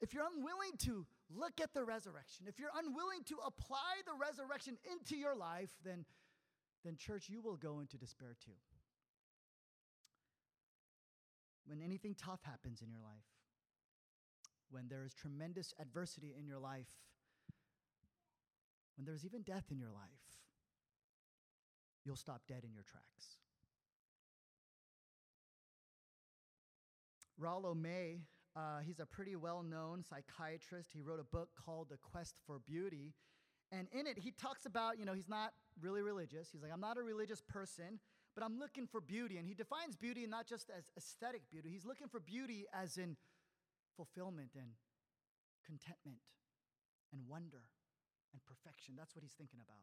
If 0.00 0.12
you're 0.12 0.26
unwilling 0.36 0.76
to 0.80 1.06
look 1.30 1.60
at 1.62 1.72
the 1.74 1.84
resurrection, 1.84 2.46
if 2.48 2.58
you're 2.58 2.74
unwilling 2.76 3.22
to 3.26 3.36
apply 3.46 4.02
the 4.04 4.14
resurrection 4.20 4.76
into 4.90 5.16
your 5.16 5.36
life, 5.36 5.70
then, 5.84 6.04
then 6.84 6.96
church, 6.96 7.28
you 7.28 7.40
will 7.40 7.56
go 7.56 7.78
into 7.80 7.96
despair 7.96 8.34
too. 8.44 8.58
When 11.66 11.80
anything 11.80 12.16
tough 12.18 12.40
happens 12.42 12.82
in 12.82 12.90
your 12.90 13.00
life, 13.00 13.30
when 14.70 14.88
there 14.88 15.04
is 15.04 15.14
tremendous 15.14 15.72
adversity 15.80 16.34
in 16.36 16.46
your 16.46 16.58
life, 16.58 16.88
when 18.96 19.06
there's 19.06 19.24
even 19.24 19.42
death 19.42 19.66
in 19.70 19.78
your 19.78 19.90
life, 19.90 20.42
you'll 22.04 22.16
stop 22.16 22.42
dead 22.48 22.64
in 22.64 22.74
your 22.74 22.82
tracks. 22.82 23.41
Rollo 27.42 27.74
May, 27.74 28.20
uh, 28.54 28.80
he's 28.86 29.00
a 29.00 29.06
pretty 29.06 29.34
well 29.34 29.62
known 29.62 30.04
psychiatrist. 30.04 30.90
He 30.92 31.00
wrote 31.00 31.18
a 31.18 31.24
book 31.24 31.48
called 31.56 31.88
The 31.90 31.96
Quest 31.96 32.36
for 32.46 32.60
Beauty. 32.60 33.14
And 33.72 33.88
in 33.90 34.06
it, 34.06 34.18
he 34.18 34.30
talks 34.30 34.64
about, 34.64 34.98
you 34.98 35.04
know, 35.04 35.14
he's 35.14 35.28
not 35.28 35.52
really 35.80 36.02
religious. 36.02 36.50
He's 36.52 36.62
like, 36.62 36.72
I'm 36.72 36.80
not 36.80 36.98
a 36.98 37.02
religious 37.02 37.40
person, 37.40 37.98
but 38.34 38.44
I'm 38.44 38.58
looking 38.58 38.86
for 38.86 39.00
beauty. 39.00 39.38
And 39.38 39.46
he 39.46 39.54
defines 39.54 39.96
beauty 39.96 40.26
not 40.26 40.46
just 40.46 40.70
as 40.70 40.84
aesthetic 40.96 41.42
beauty, 41.50 41.70
he's 41.70 41.86
looking 41.86 42.08
for 42.08 42.20
beauty 42.20 42.66
as 42.72 42.96
in 42.96 43.16
fulfillment 43.96 44.50
and 44.54 44.72
contentment 45.66 46.20
and 47.12 47.22
wonder 47.28 47.64
and 48.32 48.42
perfection. 48.44 48.94
That's 48.96 49.16
what 49.16 49.22
he's 49.22 49.32
thinking 49.36 49.58
about. 49.60 49.82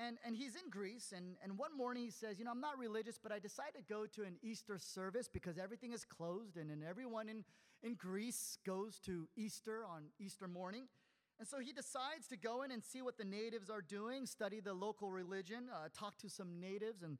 And, 0.00 0.16
and 0.24 0.34
he's 0.34 0.54
in 0.54 0.70
Greece, 0.70 1.12
and, 1.14 1.36
and 1.42 1.58
one 1.58 1.76
morning 1.76 2.04
he 2.04 2.10
says, 2.10 2.38
You 2.38 2.46
know, 2.46 2.52
I'm 2.52 2.60
not 2.60 2.78
religious, 2.78 3.18
but 3.22 3.32
I 3.32 3.38
decided 3.38 3.74
to 3.74 3.82
go 3.82 4.06
to 4.06 4.22
an 4.22 4.36
Easter 4.42 4.78
service 4.78 5.28
because 5.30 5.58
everything 5.58 5.92
is 5.92 6.06
closed, 6.06 6.56
and, 6.56 6.70
and 6.70 6.82
everyone 6.82 7.28
in, 7.28 7.44
in 7.82 7.96
Greece 7.96 8.56
goes 8.64 8.98
to 9.00 9.28
Easter 9.36 9.84
on 9.84 10.04
Easter 10.18 10.48
morning. 10.48 10.86
And 11.38 11.46
so 11.46 11.58
he 11.58 11.72
decides 11.72 12.26
to 12.28 12.38
go 12.38 12.62
in 12.62 12.70
and 12.70 12.82
see 12.82 13.02
what 13.02 13.18
the 13.18 13.24
natives 13.24 13.68
are 13.68 13.82
doing, 13.82 14.24
study 14.24 14.60
the 14.60 14.72
local 14.72 15.10
religion, 15.10 15.68
uh, 15.70 15.88
talk 15.94 16.16
to 16.18 16.30
some 16.30 16.60
natives. 16.60 17.02
And, 17.02 17.18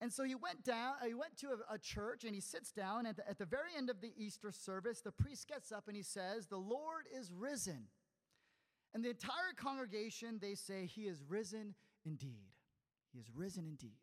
and 0.00 0.12
so 0.12 0.24
he 0.24 0.34
went 0.34 0.64
down, 0.64 0.94
he 1.06 1.14
went 1.14 1.38
to 1.38 1.48
a, 1.48 1.74
a, 1.74 1.78
church 1.78 2.24
and 2.24 2.34
he 2.34 2.40
sits 2.40 2.72
down. 2.72 3.06
At 3.06 3.16
the, 3.16 3.28
at 3.28 3.38
the 3.38 3.46
very 3.46 3.76
end 3.76 3.88
of 3.88 4.00
the 4.02 4.12
Easter 4.16 4.52
service, 4.52 5.00
the 5.00 5.12
priest 5.12 5.48
gets 5.48 5.72
up 5.72 5.84
and 5.86 5.96
he 5.96 6.02
says, 6.02 6.46
The 6.46 6.56
Lord 6.56 7.06
is 7.14 7.30
risen. 7.30 7.88
And 8.94 9.02
the 9.02 9.10
entire 9.10 9.54
congregation, 9.56 10.38
they 10.40 10.54
say, 10.54 10.86
He 10.86 11.02
is 11.02 11.22
risen 11.26 11.74
indeed. 12.04 12.50
He 13.12 13.18
is 13.18 13.30
risen 13.34 13.66
indeed. 13.66 13.98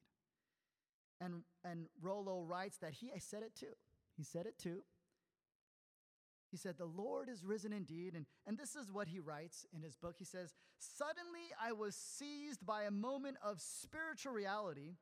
And, 1.22 1.44
and 1.64 1.88
Rollo 2.02 2.42
writes 2.42 2.78
that 2.78 2.94
he 2.94 3.12
said 3.20 3.44
it 3.44 3.56
too. 3.56 3.76
He 4.16 4.24
said 4.24 4.46
it 4.46 4.58
too. 4.58 4.84
He 6.52 6.58
said, 6.58 6.78
The 6.78 6.86
Lord 6.86 7.30
is 7.30 7.44
risen 7.44 7.74
indeed. 7.74 8.16
And, 8.16 8.26
and 8.48 8.58
this 8.58 8.76
is 8.76 8.92
what 8.92 9.08
he 9.08 9.20
writes 9.20 9.66
in 9.74 9.82
his 9.82 9.96
book. 9.96 10.16
He 10.18 10.26
says, 10.26 10.56
Suddenly 10.80 11.50
I 11.62 11.74
was 11.74 11.96
seized 11.96 12.66
by 12.66 12.84
a 12.84 12.92
moment 12.92 13.38
of 13.44 13.60
spiritual 13.60 14.34
reality. 14.34 14.96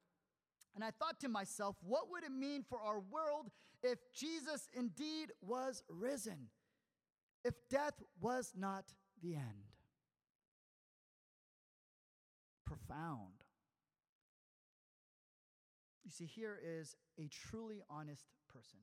And 0.75 0.84
I 0.84 0.92
thought 0.92 1.20
to 1.22 1.30
myself, 1.30 1.75
what 1.82 2.10
would 2.12 2.24
it 2.24 2.32
mean 2.32 2.63
for 2.68 2.80
our 2.80 3.00
world 3.00 3.50
if 3.82 4.00
Jesus 4.13 4.68
indeed 4.74 5.32
was 5.42 5.84
risen? 5.89 6.50
If 7.44 7.56
death 7.70 8.04
was 8.20 8.54
not 8.56 8.86
the 9.22 9.36
end? 9.36 9.67
Profound. 12.68 13.44
You 16.04 16.12
see, 16.12 16.26
here 16.26 16.60
is 16.64 16.96
a 17.18 17.28
truly 17.28 17.82
honest 17.90 18.26
person. 18.54 18.80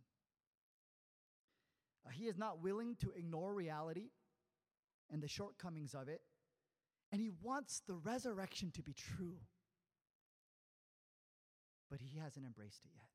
Uh, 2.06 2.10
he 2.10 2.24
is 2.24 2.36
not 2.36 2.62
willing 2.62 2.96
to 3.00 3.12
ignore 3.16 3.54
reality 3.54 4.10
and 5.10 5.22
the 5.22 5.28
shortcomings 5.28 5.94
of 5.94 6.08
it, 6.08 6.20
and 7.12 7.20
he 7.20 7.30
wants 7.42 7.82
the 7.86 7.94
resurrection 7.94 8.70
to 8.72 8.82
be 8.82 8.92
true. 8.92 9.36
But 11.90 12.00
he 12.00 12.18
hasn't 12.18 12.44
embraced 12.44 12.84
it 12.84 12.90
yet. 12.94 13.08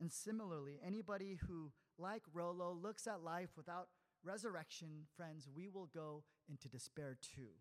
And 0.00 0.12
similarly, 0.12 0.78
anybody 0.84 1.38
who, 1.46 1.72
like 1.98 2.22
Rollo, 2.32 2.72
looks 2.72 3.06
at 3.06 3.22
life 3.22 3.50
without 3.56 3.88
resurrection, 4.24 5.06
friends, 5.16 5.48
we 5.54 5.68
will 5.68 5.88
go 5.94 6.24
into 6.48 6.68
despair 6.68 7.16
too. 7.22 7.52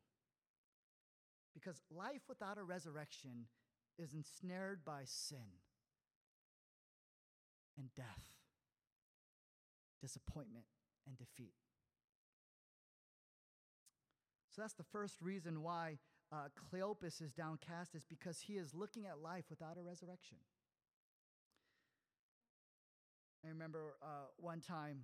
Because 1.55 1.81
life 1.89 2.21
without 2.27 2.57
a 2.59 2.63
resurrection 2.63 3.47
is 3.97 4.13
ensnared 4.13 4.83
by 4.85 5.03
sin 5.05 5.63
and 7.77 7.87
death, 7.95 8.27
disappointment 10.01 10.65
and 11.07 11.17
defeat. 11.17 11.55
So 14.51 14.61
that's 14.61 14.73
the 14.73 14.83
first 14.83 15.21
reason 15.21 15.63
why 15.63 15.97
uh, 16.31 16.49
Cleopas 16.71 17.21
is 17.21 17.31
downcast, 17.33 17.95
is 17.95 18.05
because 18.05 18.41
he 18.41 18.53
is 18.53 18.73
looking 18.73 19.05
at 19.05 19.19
life 19.19 19.45
without 19.49 19.77
a 19.77 19.81
resurrection. 19.81 20.37
I 23.45 23.49
remember 23.49 23.95
uh, 24.01 24.27
one 24.37 24.59
time, 24.59 25.01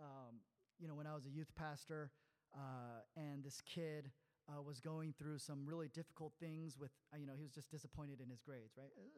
um, 0.00 0.40
you 0.78 0.88
know, 0.88 0.94
when 0.94 1.06
I 1.06 1.14
was 1.14 1.26
a 1.26 1.30
youth 1.30 1.52
pastor, 1.54 2.10
uh, 2.54 3.02
and 3.16 3.44
this 3.44 3.60
kid 3.62 4.10
uh, 4.48 4.60
was 4.60 4.80
going 4.80 5.14
through 5.16 5.38
some 5.38 5.64
really 5.66 5.88
difficult 5.88 6.32
things 6.38 6.78
with, 6.78 6.90
uh, 7.12 7.16
you 7.18 7.26
know, 7.26 7.32
he 7.36 7.42
was 7.42 7.52
just 7.52 7.70
disappointed 7.70 8.20
in 8.20 8.28
his 8.28 8.40
grades, 8.40 8.76
right? 8.76 8.90
Uh, 8.96 9.08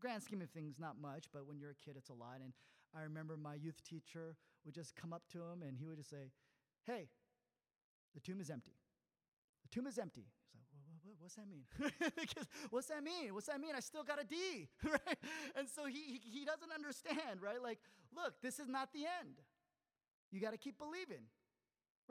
grand 0.00 0.22
scheme 0.22 0.42
of 0.42 0.50
things, 0.50 0.76
not 0.78 1.00
much, 1.00 1.26
but 1.32 1.46
when 1.46 1.58
you're 1.58 1.70
a 1.70 1.84
kid, 1.84 1.94
it's 1.96 2.08
a 2.08 2.14
lot. 2.14 2.40
And 2.42 2.52
I 2.96 3.02
remember 3.02 3.36
my 3.36 3.54
youth 3.54 3.82
teacher 3.84 4.36
would 4.64 4.74
just 4.74 4.96
come 4.96 5.12
up 5.12 5.22
to 5.32 5.38
him 5.38 5.62
and 5.62 5.76
he 5.76 5.86
would 5.88 5.98
just 5.98 6.10
say, 6.10 6.32
Hey, 6.84 7.08
the 8.14 8.20
tomb 8.20 8.40
is 8.40 8.50
empty. 8.50 8.76
The 9.62 9.68
tomb 9.68 9.86
is 9.86 9.98
empty. 9.98 10.26
He's 10.52 10.60
like, 10.60 10.66
what, 10.74 10.98
what, 11.04 11.14
what's 11.20 11.36
that 11.36 11.48
mean? 11.48 11.64
Because 12.20 12.46
what's 12.70 12.88
that 12.88 13.02
mean? 13.02 13.34
What's 13.34 13.46
that 13.46 13.60
mean? 13.60 13.74
I 13.76 13.80
still 13.80 14.02
got 14.02 14.20
a 14.20 14.24
D, 14.24 14.68
right? 14.84 15.18
And 15.56 15.68
so 15.68 15.86
he, 15.86 16.18
he, 16.18 16.40
he 16.40 16.44
doesn't 16.44 16.72
understand, 16.74 17.40
right? 17.40 17.62
Like, 17.62 17.78
look, 18.14 18.34
this 18.42 18.58
is 18.58 18.68
not 18.68 18.92
the 18.92 19.06
end. 19.20 19.40
You 20.30 20.40
got 20.40 20.52
to 20.52 20.58
keep 20.58 20.78
believing. 20.78 21.28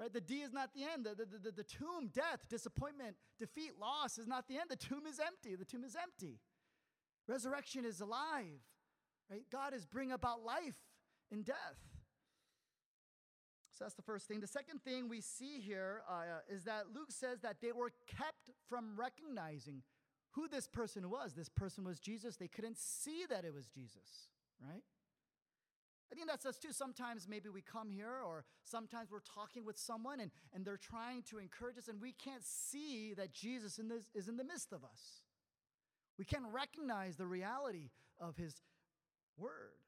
Right? 0.02 0.12
The 0.12 0.20
D 0.20 0.42
is 0.42 0.52
not 0.52 0.74
the 0.74 0.82
end. 0.82 1.06
The, 1.06 1.14
the, 1.14 1.38
the, 1.38 1.52
the 1.52 1.64
tomb, 1.64 2.10
death, 2.12 2.50
disappointment, 2.50 3.18
defeat, 3.38 3.74
loss 3.80 4.18
is 4.18 4.26
not 4.26 4.48
the 4.48 4.56
end. 4.56 4.66
The 4.68 4.76
tomb 4.76 5.06
is 5.08 5.20
empty. 5.20 5.56
The 5.56 5.64
tomb 5.64 5.84
is 5.84 5.96
empty. 5.96 6.40
Resurrection 7.28 7.86
is 7.86 8.02
alive. 8.02 8.66
Right? 9.30 9.44
God 9.52 9.76
is 9.76 9.86
bringing 9.86 10.14
about 10.14 10.44
life 10.44 10.80
in 11.32 11.44
death. 11.44 11.78
So 13.78 13.86
that's 13.86 13.94
the 13.94 14.02
first 14.02 14.28
thing. 14.28 14.40
The 14.40 14.48
second 14.48 14.82
thing 14.84 15.08
we 15.08 15.22
see 15.22 15.60
here 15.60 16.02
uh, 16.10 16.40
is 16.50 16.64
that 16.64 16.86
Luke 16.96 17.12
says 17.12 17.42
that 17.42 17.58
they 17.62 17.72
were 17.72 17.92
kept 18.08 18.50
from 18.68 18.96
recognizing 18.98 19.84
who 20.32 20.48
this 20.48 20.68
person 20.68 21.12
was. 21.12 21.34
This 21.34 21.50
person 21.50 21.84
was 21.84 22.00
Jesus. 22.00 22.38
They 22.38 22.48
couldn't 22.48 22.80
see 22.80 23.26
that 23.30 23.46
it 23.46 23.54
was 23.54 23.68
Jesus, 23.68 24.30
right? 24.68 24.82
I 26.12 26.16
think 26.16 26.28
that's 26.28 26.46
us 26.46 26.58
too. 26.58 26.74
Sometimes 26.74 27.28
maybe 27.30 27.48
we 27.48 27.62
come 27.62 27.90
here 27.90 28.20
or 28.26 28.44
sometimes 28.64 29.10
we're 29.12 29.20
talking 29.20 29.66
with 29.66 29.78
someone 29.78 30.20
and, 30.20 30.32
and 30.54 30.66
they're 30.66 30.78
trying 30.78 31.24
to 31.24 31.40
encourage 31.40 31.78
us 31.78 31.88
and 31.88 32.02
we 32.02 32.12
can't 32.12 32.44
see 32.44 33.14
that 33.14 33.32
Jesus 33.32 33.80
in 33.80 33.88
this, 33.88 34.04
is 34.14 34.28
in 34.28 34.36
the 34.36 34.44
midst 34.44 34.74
of 34.74 34.84
us. 34.84 35.24
We 36.20 36.26
can't 36.26 36.46
recognize 36.52 37.16
the 37.16 37.26
reality 37.26 37.92
of 38.20 38.36
his 38.36 38.62
word. 39.38 39.80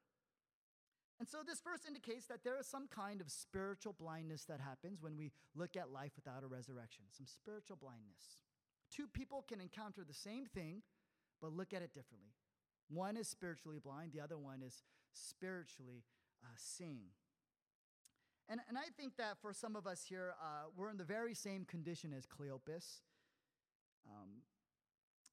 And 1.20 1.28
so 1.28 1.38
this 1.46 1.60
verse 1.60 1.80
indicates 1.86 2.26
that 2.26 2.42
there 2.42 2.58
is 2.58 2.66
some 2.66 2.88
kind 2.88 3.20
of 3.20 3.30
spiritual 3.30 3.94
blindness 3.98 4.44
that 4.46 4.60
happens 4.60 5.00
when 5.00 5.16
we 5.16 5.30
look 5.54 5.76
at 5.76 5.92
life 5.92 6.12
without 6.16 6.42
a 6.42 6.46
resurrection, 6.46 7.04
some 7.10 7.26
spiritual 7.26 7.76
blindness. 7.80 8.42
Two 8.90 9.06
people 9.06 9.44
can 9.46 9.60
encounter 9.60 10.02
the 10.06 10.14
same 10.14 10.46
thing, 10.46 10.82
but 11.40 11.52
look 11.52 11.72
at 11.72 11.82
it 11.82 11.92
differently. 11.94 12.32
One 12.88 13.16
is 13.16 13.28
spiritually 13.28 13.78
blind, 13.82 14.12
the 14.12 14.20
other 14.20 14.38
one 14.38 14.62
is 14.62 14.82
spiritually 15.12 16.04
uh, 16.42 16.48
seeing. 16.56 17.10
And, 18.48 18.60
and 18.68 18.76
I 18.76 18.90
think 18.96 19.16
that 19.16 19.38
for 19.40 19.52
some 19.52 19.74
of 19.74 19.86
us 19.86 20.04
here, 20.06 20.34
uh, 20.42 20.66
we're 20.76 20.90
in 20.90 20.98
the 20.98 21.04
very 21.04 21.34
same 21.34 21.64
condition 21.64 22.12
as 22.12 22.26
Cleopas. 22.26 23.00
Um, 24.06 24.42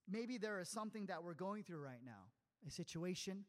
maybe 0.09 0.37
there 0.37 0.59
is 0.59 0.69
something 0.69 1.07
that 1.07 1.21
we're 1.23 1.33
going 1.33 1.63
through 1.63 1.79
right 1.79 2.03
now, 2.05 2.29
a 2.65 2.71
situation. 2.71 3.43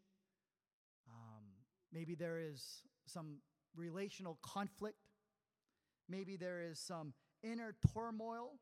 Um, 1.09 1.45
maybe 1.93 2.17
there 2.17 2.41
is 2.41 2.83
some 3.07 3.37
relational 3.77 4.39
conflict. 4.43 4.99
Maybe 6.09 6.37
there 6.37 6.61
is 6.61 6.81
some 6.81 7.15
inner 7.45 7.75
turmoil. 7.95 8.55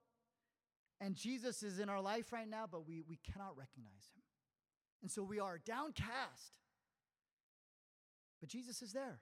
And 1.00 1.14
Jesus 1.14 1.62
is 1.62 1.78
in 1.78 1.88
our 1.88 2.00
life 2.00 2.30
right 2.30 2.48
now, 2.48 2.66
but 2.70 2.86
we, 2.86 3.02
we 3.08 3.18
cannot 3.32 3.56
recognize 3.56 4.10
him. 4.14 4.19
And 5.02 5.10
so 5.10 5.22
we 5.22 5.40
are 5.40 5.58
downcast. 5.58 6.52
But 8.40 8.48
Jesus 8.48 8.82
is 8.82 8.92
there. 8.92 9.20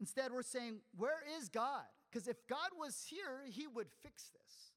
Instead, 0.00 0.32
we're 0.32 0.42
saying, 0.42 0.80
Where 0.96 1.22
is 1.38 1.48
God? 1.48 1.84
Because 2.10 2.28
if 2.28 2.36
God 2.48 2.70
was 2.78 3.04
here, 3.08 3.42
he 3.46 3.66
would 3.66 3.88
fix 4.02 4.30
this, 4.30 4.72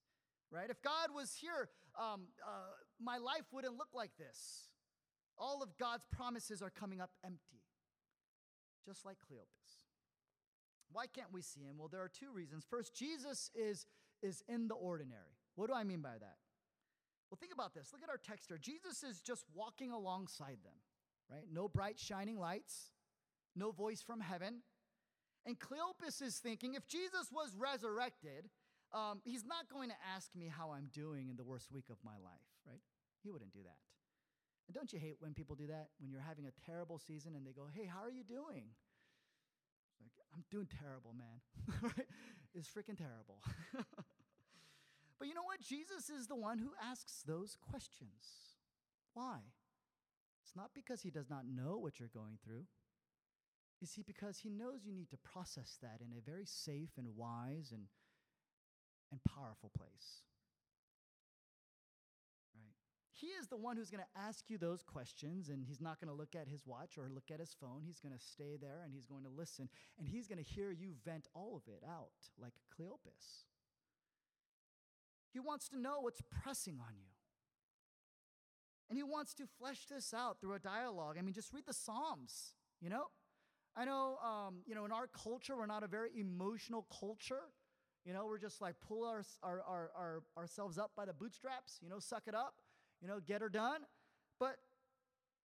right? 0.51 0.69
If 0.69 0.81
God 0.81 1.09
was 1.13 1.35
here, 1.39 1.69
um, 1.97 2.23
uh, 2.45 2.73
my 2.99 3.17
life 3.17 3.45
wouldn't 3.51 3.77
look 3.77 3.89
like 3.93 4.11
this. 4.17 4.69
All 5.37 5.63
of 5.63 5.77
God's 5.77 6.05
promises 6.11 6.61
are 6.61 6.69
coming 6.69 6.99
up 6.99 7.11
empty, 7.23 7.63
just 8.85 9.05
like 9.05 9.17
Cleopas. 9.17 9.85
Why 10.91 11.07
can't 11.07 11.31
we 11.31 11.41
see 11.41 11.61
him? 11.61 11.77
Well, 11.77 11.87
there 11.87 12.01
are 12.01 12.09
two 12.09 12.31
reasons. 12.33 12.65
First, 12.69 12.93
Jesus 12.93 13.49
is, 13.55 13.85
is 14.21 14.43
in 14.49 14.67
the 14.67 14.75
ordinary. 14.75 15.37
What 15.55 15.67
do 15.67 15.73
I 15.73 15.83
mean 15.83 16.01
by 16.01 16.17
that? 16.19 16.35
Well, 17.31 17.39
think 17.39 17.53
about 17.53 17.73
this. 17.73 17.89
Look 17.93 18.03
at 18.03 18.09
our 18.09 18.17
text 18.19 18.49
here. 18.49 18.57
Jesus 18.59 19.03
is 19.03 19.21
just 19.21 19.45
walking 19.55 19.91
alongside 19.93 20.57
them, 20.63 20.75
right? 21.31 21.47
No 21.51 21.69
bright, 21.69 21.97
shining 21.97 22.37
lights. 22.37 22.91
no 23.55 23.71
voice 23.71 24.01
from 24.01 24.19
heaven. 24.19 24.61
And 25.45 25.57
Cleopas 25.59 26.21
is 26.21 26.37
thinking 26.37 26.75
if 26.75 26.87
Jesus 26.87 27.31
was 27.31 27.55
resurrected, 27.57 28.49
um, 28.93 29.21
he's 29.23 29.45
not 29.45 29.69
going 29.71 29.89
to 29.89 29.95
ask 30.15 30.35
me 30.35 30.47
how 30.47 30.71
I'm 30.71 30.89
doing 30.93 31.29
in 31.29 31.37
the 31.37 31.43
worst 31.43 31.71
week 31.71 31.89
of 31.89 31.97
my 32.03 32.17
life, 32.23 32.47
right? 32.67 32.81
He 33.23 33.29
wouldn't 33.29 33.53
do 33.53 33.63
that. 33.63 33.79
And 34.67 34.75
don't 34.75 34.91
you 34.93 34.99
hate 34.99 35.17
when 35.19 35.33
people 35.33 35.55
do 35.55 35.67
that? 35.67 35.89
When 35.99 36.11
you're 36.11 36.21
having 36.21 36.45
a 36.45 36.51
terrible 36.65 36.99
season 36.99 37.35
and 37.35 37.45
they 37.45 37.51
go, 37.51 37.63
hey, 37.73 37.85
how 37.85 38.03
are 38.03 38.11
you 38.11 38.23
doing? 38.23 38.71
Like, 40.01 40.11
I'm 40.35 40.43
doing 40.51 40.67
terrible, 40.79 41.13
man. 41.13 41.95
it's 42.53 42.69
freaking 42.69 42.97
terrible. 42.97 43.39
but 45.21 45.27
you 45.27 45.35
know 45.35 45.43
what? 45.43 45.61
Jesus 45.61 46.09
is 46.09 46.25
the 46.25 46.35
one 46.35 46.57
who 46.57 46.71
asks 46.81 47.21
those 47.27 47.55
questions. 47.69 48.57
Why? 49.13 49.37
It's 50.43 50.55
not 50.55 50.71
because 50.73 51.03
he 51.03 51.11
does 51.11 51.29
not 51.29 51.45
know 51.45 51.77
what 51.77 51.99
you're 51.99 52.09
going 52.11 52.39
through. 52.43 52.63
You 53.79 53.85
see, 53.85 54.01
because 54.01 54.39
he 54.39 54.49
knows 54.49 54.83
you 54.83 54.91
need 54.91 55.11
to 55.11 55.17
process 55.17 55.77
that 55.83 56.01
in 56.01 56.17
a 56.17 56.21
very 56.27 56.47
safe 56.47 56.89
and 56.97 57.15
wise 57.15 57.69
and, 57.71 57.83
and 59.11 59.21
powerful 59.23 59.69
place. 59.77 60.23
Right? 62.55 62.73
He 63.11 63.27
is 63.27 63.45
the 63.45 63.57
one 63.57 63.77
who's 63.77 63.91
going 63.91 64.03
to 64.03 64.19
ask 64.19 64.49
you 64.49 64.57
those 64.57 64.81
questions, 64.81 65.49
and 65.49 65.63
he's 65.63 65.81
not 65.81 65.99
going 65.99 66.09
to 66.09 66.17
look 66.17 66.33
at 66.33 66.47
his 66.47 66.65
watch 66.65 66.97
or 66.97 67.11
look 67.13 67.29
at 67.31 67.39
his 67.39 67.55
phone. 67.61 67.83
He's 67.85 67.99
going 67.99 68.17
to 68.17 68.25
stay 68.25 68.57
there 68.59 68.81
and 68.83 68.91
he's 68.91 69.05
going 69.05 69.25
to 69.25 69.29
listen, 69.29 69.69
and 69.99 70.07
he's 70.07 70.27
going 70.27 70.43
to 70.43 70.51
hear 70.51 70.71
you 70.71 70.93
vent 71.05 71.27
all 71.35 71.55
of 71.55 71.71
it 71.71 71.83
out 71.87 72.09
like 72.41 72.53
Cleopas. 72.75 73.50
He 75.31 75.39
wants 75.39 75.69
to 75.69 75.79
know 75.79 76.01
what's 76.01 76.21
pressing 76.43 76.79
on 76.79 76.95
you. 76.97 77.07
And 78.89 78.97
he 78.97 79.03
wants 79.03 79.33
to 79.35 79.43
flesh 79.57 79.85
this 79.89 80.13
out 80.13 80.41
through 80.41 80.55
a 80.55 80.59
dialogue. 80.59 81.15
I 81.17 81.21
mean, 81.21 81.33
just 81.33 81.53
read 81.53 81.63
the 81.65 81.73
Psalms, 81.73 82.53
you 82.81 82.89
know? 82.89 83.05
I 83.75 83.85
know, 83.85 84.17
um, 84.17 84.55
you 84.65 84.75
know, 84.75 84.83
in 84.83 84.91
our 84.91 85.07
culture, 85.07 85.55
we're 85.55 85.65
not 85.65 85.83
a 85.83 85.87
very 85.87 86.09
emotional 86.19 86.85
culture. 86.99 87.43
You 88.03 88.11
know, 88.11 88.25
we're 88.25 88.39
just 88.39 88.59
like 88.59 88.75
pull 88.85 89.05
our, 89.05 89.23
our, 89.43 89.61
our, 89.61 89.91
our, 89.95 90.23
ourselves 90.37 90.77
up 90.77 90.91
by 90.97 91.05
the 91.05 91.13
bootstraps, 91.13 91.79
you 91.81 91.87
know, 91.87 91.99
suck 91.99 92.23
it 92.27 92.35
up, 92.35 92.55
you 93.01 93.07
know, 93.07 93.19
get 93.25 93.41
her 93.41 93.47
done. 93.47 93.81
But 94.39 94.57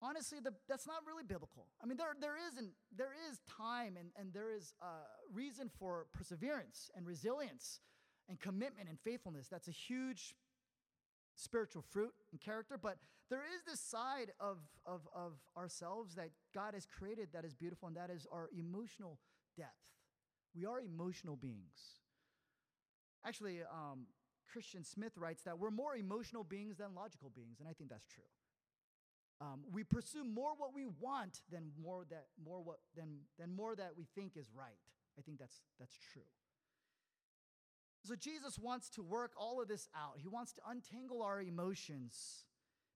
honestly, 0.03 0.39
the, 0.43 0.53
that's 0.69 0.87
not 0.87 1.03
really 1.07 1.23
biblical. 1.23 1.69
I 1.81 1.87
mean, 1.87 1.99
there, 1.99 2.17
there, 2.21 2.37
isn't, 2.51 2.73
there 2.97 3.13
is 3.31 3.39
time 3.49 3.97
and, 3.97 4.09
and 4.19 4.33
there 4.33 4.51
is 4.51 4.75
uh, 4.83 4.87
reason 5.33 5.71
for 5.79 6.07
perseverance 6.13 6.91
and 6.97 7.07
resilience 7.07 7.81
and 8.29 8.41
commitment 8.41 8.89
and 8.89 8.99
faithfulness. 9.01 9.49
That's 9.49 9.69
a 9.69 9.73
huge 9.73 10.35
spiritual 11.35 11.83
fruit 11.83 12.13
and 12.33 12.41
character, 12.41 12.79
but 12.81 12.97
there 13.29 13.43
is 13.43 13.63
this 13.67 13.81
side 13.81 14.33
of, 14.41 14.59
of, 14.85 15.01
of 15.15 15.33
ourselves 15.57 16.15
that 16.15 16.31
God 16.55 16.75
has 16.75 16.87
created 16.87 17.29
that 17.33 17.45
is 17.45 17.55
beautiful, 17.55 17.89
and 17.89 17.97
that 17.97 18.11
is 18.11 18.27
our 18.33 18.49
emotional 18.57 19.19
depth. 19.57 19.71
We 20.55 20.65
are 20.65 20.81
emotional 20.81 21.37
beings. 21.37 22.01
Actually, 23.27 23.61
um, 23.63 24.07
Christian 24.51 24.85
Smith 24.85 25.13
writes 25.19 25.43
that 25.43 25.59
we're 25.59 25.71
more 25.71 25.97
emotional 25.97 26.45
beings 26.45 26.79
than 26.79 26.95
logical 26.95 27.31
beings, 27.35 27.59
and 27.59 27.69
I 27.69 27.73
think 27.73 27.91
that's 27.91 28.07
true. 28.07 28.25
Um, 29.41 29.61
we 29.71 29.85
pursue 29.85 30.25
more 30.25 30.53
what 30.57 30.73
we 30.73 30.87
want 30.87 31.41
than 31.51 31.73
more 31.83 32.07
that 32.09 32.27
more 32.43 32.63
what 32.63 32.79
than, 32.97 33.19
than 33.39 33.55
more 33.55 33.77
that 33.77 33.93
we 33.97 34.07
think 34.15 34.37
is 34.37 34.47
right. 34.57 34.79
I 35.19 35.23
think 35.23 35.39
that's 35.39 35.61
that's 35.79 35.99
true. 36.13 36.23
So 38.07 38.15
Jesus 38.15 38.59
wants 38.59 38.89
to 38.91 39.03
work 39.03 39.33
all 39.37 39.61
of 39.61 39.67
this 39.67 39.89
out. 39.97 40.15
He 40.19 40.29
wants 40.29 40.53
to 40.55 40.61
untangle 40.69 41.23
our 41.23 41.41
emotions 41.43 42.45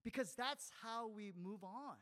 because 0.05 0.35
that's 0.35 0.71
how 0.83 1.09
we 1.09 1.33
move 1.37 1.65
on. 1.65 1.97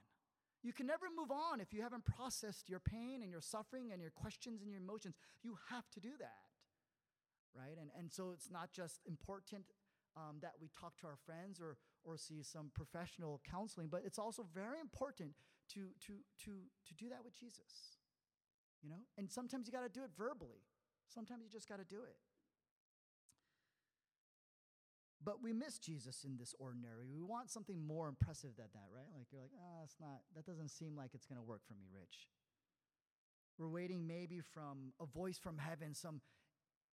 You 0.63 0.73
can 0.73 0.87
never 0.87 1.07
move 1.17 1.31
on 1.31 1.61
if 1.61 1.73
you 1.73 1.83
haven't 1.83 2.05
processed 2.05 2.69
your 2.69 2.81
pain 2.81 3.23
and 3.23 3.31
your 3.31 3.41
suffering 3.41 3.93
and 3.93 4.03
your 4.03 4.11
questions 4.11 4.61
and 4.61 4.71
your 4.71 4.81
emotions. 4.81 5.15
You 5.43 5.57
have 5.71 5.89
to 5.95 6.01
do 6.01 6.11
that, 6.19 6.51
right? 7.55 7.79
And, 7.81 7.91
and 7.97 8.13
so 8.13 8.33
it's 8.35 8.51
not 8.51 8.73
just 8.73 9.01
important 9.07 9.65
um, 10.17 10.39
that 10.43 10.53
we 10.61 10.69
talk 10.79 10.99
to 10.99 11.07
our 11.07 11.17
friends 11.25 11.61
or, 11.61 11.79
or 12.05 12.19
see 12.19 12.43
some 12.43 12.71
professional 12.75 13.41
counseling, 13.49 13.89
but 13.89 14.03
it's 14.05 14.19
also 14.19 14.47
very 14.53 14.81
important 14.81 15.33
to, 15.75 15.89
to, 16.07 16.15
to, 16.45 16.51
to 16.87 16.95
do 16.95 17.09
that 17.09 17.25
with 17.25 17.39
Jesus, 17.39 18.03
you 18.83 18.91
know? 18.91 19.07
And 19.17 19.31
sometimes 19.31 19.67
you 19.67 19.73
got 19.73 19.87
to 19.87 19.89
do 19.89 20.05
it 20.05 20.11
verbally. 20.19 20.67
Sometimes 21.09 21.45
you 21.45 21.51
just 21.51 21.69
got 21.69 21.79
to 21.79 21.85
do 21.85 22.03
it. 22.03 22.17
But 25.23 25.43
we 25.43 25.53
miss 25.53 25.79
Jesus 25.79 26.25
in 26.25 26.37
this 26.37 26.55
ordinary. 26.59 27.07
We 27.13 27.23
want 27.23 27.51
something 27.51 27.85
more 27.85 28.09
impressive 28.09 28.51
than 28.57 28.69
that, 28.73 28.89
right? 28.95 29.09
Like 29.17 29.27
you're 29.33 29.41
like, 29.41 29.51
ah, 29.59 29.63
oh, 29.67 29.81
that's 29.81 29.97
not, 30.01 30.21
that 30.37 30.47
doesn't 30.47 30.71
seem 30.71 30.97
like 30.97 31.11
it's 31.15 31.27
going 31.27 31.41
to 31.41 31.47
work 31.47 31.63
for 31.67 31.75
me, 31.75 31.87
Rich. 31.93 32.29
We're 33.59 33.69
waiting 33.69 34.07
maybe 34.07 34.41
from 34.41 34.93
a 35.01 35.07
voice 35.07 35.37
from 35.37 35.59
heaven, 35.59 35.93
some 35.93 36.21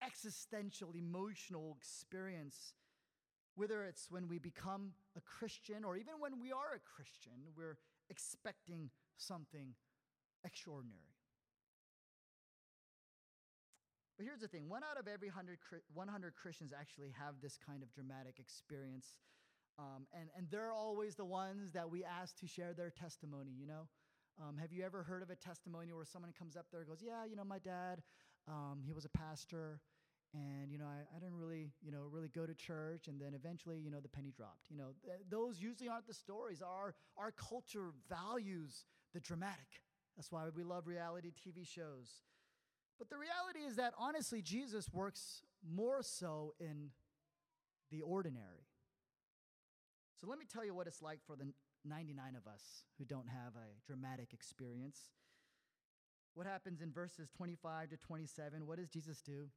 existential, 0.04 0.92
emotional 0.96 1.78
experience. 1.80 2.74
Whether 3.56 3.84
it's 3.84 4.10
when 4.10 4.28
we 4.28 4.40
become 4.40 4.94
a 5.16 5.22
Christian 5.22 5.86
or 5.86 5.96
even 5.96 6.16
when 6.20 6.40
we 6.40 6.52
are 6.52 6.76
a 6.76 6.80
Christian, 6.80 7.54
we're 7.56 7.78
expecting 8.10 8.90
something 9.18 9.76
extraordinary. 10.44 11.15
But 14.18 14.26
here's 14.26 14.40
the 14.40 14.48
thing 14.48 14.70
one 14.70 14.82
out 14.84 14.98
of 15.00 15.08
every 15.08 15.28
100, 15.28 15.58
100 15.94 16.36
Christians 16.36 16.72
actually 16.78 17.14
have 17.20 17.36
this 17.42 17.58
kind 17.58 17.84
of 17.84 17.92
dramatic 17.94 18.40
experience. 18.40 19.20
Um, 19.78 20.08
and, 20.14 20.30
and 20.38 20.48
they're 20.50 20.72
always 20.72 21.16
the 21.16 21.26
ones 21.26 21.74
that 21.74 21.90
we 21.90 22.06
ask 22.06 22.40
to 22.40 22.48
share 22.48 22.74
their 22.74 22.90
testimony, 22.90 23.52
you 23.60 23.68
know? 23.68 23.90
Um, 24.42 24.58
have 24.58 24.72
you 24.72 24.84
ever 24.84 25.04
heard 25.04 25.22
of 25.22 25.30
a 25.30 25.36
testimony 25.36 25.92
where 25.92 26.06
someone 26.06 26.32
comes 26.38 26.56
up 26.56 26.68
there 26.72 26.82
and 26.82 26.90
goes, 26.90 27.02
Yeah, 27.02 27.26
you 27.30 27.36
know, 27.36 27.44
my 27.44 27.60
dad, 27.60 28.02
um, 28.48 28.82
he 28.86 28.94
was 28.94 29.04
a 29.06 29.10
pastor, 29.10 29.82
and, 30.34 30.72
you 30.72 30.78
know, 30.78 30.86
I, 30.86 31.04
I 31.16 31.20
didn't 31.20 31.38
really, 31.38 31.72
you 31.82 31.92
know, 31.92 32.08
really 32.12 32.28
go 32.28 32.46
to 32.46 32.54
church, 32.54 33.08
and 33.08 33.20
then 33.20 33.34
eventually, 33.34 33.80
you 33.80 33.90
know, 33.90 34.00
the 34.00 34.10
penny 34.10 34.32
dropped. 34.36 34.70
You 34.70 34.78
know, 34.78 34.90
th- 35.06 35.20
those 35.30 35.60
usually 35.60 35.88
aren't 35.88 36.08
the 36.08 36.14
stories. 36.14 36.62
Our, 36.62 36.96
our 37.18 37.32
culture 37.32 37.92
values 38.10 38.86
the 39.14 39.20
dramatic. 39.20 39.82
That's 40.16 40.32
why 40.32 40.44
we 40.54 40.64
love 40.64 40.88
reality 40.88 41.32
TV 41.32 41.66
shows. 41.66 42.24
But 42.98 43.10
the 43.10 43.18
reality 43.18 43.60
is 43.68 43.76
that 43.76 43.94
honestly, 43.98 44.42
Jesus 44.42 44.90
works 44.92 45.44
more 45.68 46.02
so 46.02 46.54
in 46.60 46.92
the 47.92 48.02
ordinary. 48.02 48.68
So 50.20 50.28
let 50.28 50.40
me 50.40 50.46
tell 50.52 50.64
you 50.64 50.74
what 50.74 50.88
it's 50.88 51.02
like 51.02 51.20
for 51.28 51.36
the 51.36 51.52
99 51.84 52.36
of 52.36 52.48
us 52.48 52.84
who 52.98 53.06
don't 53.06 53.28
have 53.28 53.54
a 53.56 53.86
dramatic 53.86 54.34
experience. 54.34 55.00
What 56.34 56.48
happens 56.48 56.82
in 56.82 56.92
verses 56.92 57.30
25 57.36 57.90
to 57.90 57.98
27? 57.98 58.66
What 58.66 58.78
does 58.78 58.90
Jesus 58.90 59.22
do? 59.22 59.50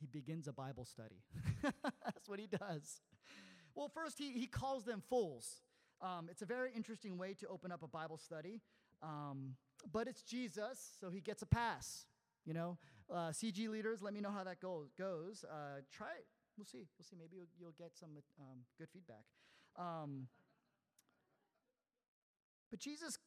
He 0.00 0.06
begins 0.06 0.48
a 0.48 0.52
Bible 0.52 0.84
study. 0.84 1.22
That's 1.62 2.28
what 2.28 2.38
he 2.38 2.46
does. 2.46 3.00
Well, 3.74 3.88
first, 3.88 4.18
he, 4.18 4.32
he 4.32 4.46
calls 4.46 4.84
them 4.84 5.02
fools. 5.08 5.62
Um, 6.00 6.28
it's 6.30 6.42
a 6.42 6.46
very 6.46 6.70
interesting 6.74 7.16
way 7.16 7.34
to 7.34 7.46
open 7.48 7.72
up 7.72 7.82
a 7.82 7.88
Bible 7.88 8.18
study. 8.18 8.60
Um, 9.02 9.56
but 9.92 10.08
it's 10.08 10.22
Jesus, 10.22 10.96
so 11.00 11.10
he 11.10 11.20
gets 11.20 11.42
a 11.42 11.46
pass. 11.46 12.06
You 12.44 12.54
know, 12.54 12.78
uh, 13.10 13.30
CG 13.30 13.68
leaders, 13.68 14.02
let 14.02 14.12
me 14.12 14.20
know 14.20 14.30
how 14.30 14.44
that 14.44 14.60
goes. 14.60 14.92
goes. 14.98 15.44
Uh, 15.50 15.80
try 15.90 16.08
it. 16.18 16.26
We'll 16.56 16.66
see. 16.66 16.86
We'll 16.98 17.04
see. 17.04 17.16
Maybe 17.18 17.36
you'll, 17.36 17.48
you'll 17.58 17.74
get 17.78 17.96
some 17.98 18.10
um, 18.38 18.60
good 18.78 18.88
feedback. 18.92 19.24
Um, 19.76 20.28
but 22.70 22.78
Jesus, 22.78 23.18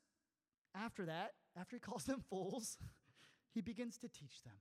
after 0.75 1.05
that, 1.05 1.31
after 1.59 1.75
he 1.75 1.79
calls 1.79 2.03
them 2.05 2.23
fools, 2.29 2.77
he 3.53 3.61
begins 3.61 3.97
to 3.99 4.07
teach 4.07 4.43
them. 4.43 4.53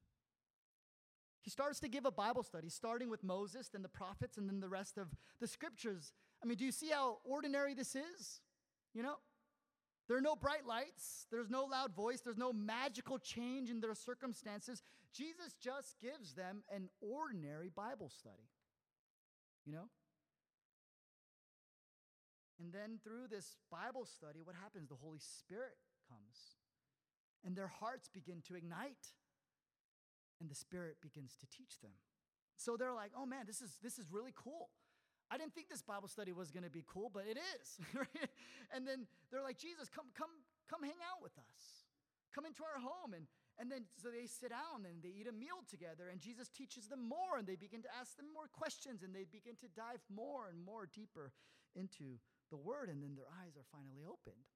He 1.41 1.51
starts 1.51 1.79
to 1.81 1.89
give 1.89 2.05
a 2.05 2.11
Bible 2.11 2.43
study, 2.43 2.69
starting 2.69 3.09
with 3.09 3.23
Moses, 3.23 3.69
then 3.69 3.83
the 3.83 3.89
prophets, 3.89 4.37
and 4.37 4.49
then 4.49 4.59
the 4.59 4.69
rest 4.69 4.99
of 4.99 5.09
the 5.39 5.47
scriptures. 5.47 6.13
I 6.43 6.47
mean, 6.47 6.57
do 6.57 6.65
you 6.65 6.73
see 6.73 6.91
how 6.91 7.19
ordinary 7.25 7.73
this 7.73 7.95
is? 7.95 8.41
You 8.95 9.05
know, 9.05 9.15
there 10.09 10.17
are 10.17 10.23
no 10.23 10.37
bright 10.37 10.67
lights, 10.67 11.27
there's 11.31 11.51
no 11.51 11.65
loud 11.65 11.95
voice, 11.95 12.21
there's 12.21 12.37
no 12.37 12.53
magical 12.53 13.19
change 13.19 13.71
in 13.71 13.81
their 13.81 13.95
circumstances. 13.95 14.83
Jesus 15.13 15.55
just 15.61 15.97
gives 16.01 16.35
them 16.35 16.63
an 16.71 16.89
ordinary 17.01 17.71
Bible 17.75 18.09
study. 18.09 18.49
You 19.65 19.73
know? 19.73 19.89
And 22.61 22.73
then 22.73 22.99
through 23.03 23.29
this 23.29 23.57
Bible 23.71 24.07
study, 24.07 24.41
what 24.43 24.55
happens? 24.55 24.89
The 24.89 24.95
Holy 24.95 25.19
Spirit 25.19 25.77
comes, 26.09 26.57
and 27.45 27.57
their 27.57 27.69
hearts 27.69 28.09
begin 28.09 28.43
to 28.49 28.55
ignite, 28.55 29.13
and 30.41 30.49
the 30.49 30.55
Spirit 30.55 30.97
begins 31.03 31.35
to 31.41 31.47
teach 31.47 31.81
them. 31.81 31.93
So 32.57 32.77
they're 32.77 32.95
like, 32.95 33.11
oh 33.17 33.27
man, 33.27 33.45
this 33.47 33.61
is, 33.61 33.79
this 33.83 33.99
is 33.99 34.07
really 34.11 34.33
cool. 34.35 34.71
I 35.31 35.39
didn't 35.39 35.55
think 35.55 35.69
this 35.69 35.83
Bible 35.83 36.07
study 36.07 36.33
was 36.33 36.51
going 36.51 36.63
to 36.63 36.71
be 36.71 36.85
cool, 36.87 37.11
but 37.13 37.27
it 37.27 37.35
is. 37.37 37.83
and 38.75 38.87
then 38.87 39.11
they're 39.31 39.43
like, 39.43 39.59
Jesus, 39.59 39.91
come, 39.91 40.07
come, 40.15 40.31
come 40.71 40.83
hang 40.87 41.03
out 41.03 41.19
with 41.19 41.35
us. 41.35 41.87
Come 42.31 42.47
into 42.47 42.63
our 42.63 42.79
home. 42.79 43.11
And, 43.11 43.27
and 43.59 43.67
then 43.67 43.91
so 43.99 44.15
they 44.15 44.31
sit 44.31 44.55
down 44.55 44.87
and 44.87 45.03
they 45.03 45.11
eat 45.11 45.27
a 45.27 45.35
meal 45.35 45.67
together, 45.67 46.13
and 46.13 46.21
Jesus 46.21 46.47
teaches 46.47 46.87
them 46.87 47.03
more, 47.03 47.39
and 47.39 47.47
they 47.47 47.57
begin 47.57 47.83
to 47.83 47.91
ask 47.99 48.15
them 48.15 48.31
more 48.31 48.47
questions, 48.47 49.03
and 49.03 49.11
they 49.11 49.27
begin 49.27 49.59
to 49.65 49.69
dive 49.75 50.05
more 50.07 50.47
and 50.47 50.63
more 50.63 50.87
deeper 50.87 51.33
into 51.75 52.23
the 52.51 52.57
word, 52.57 52.89
and 52.89 53.03
then 53.03 53.17
their 53.17 53.31
eyes 53.43 53.57
are 53.57 53.67
finally 53.73 54.07
opened. 54.07 54.47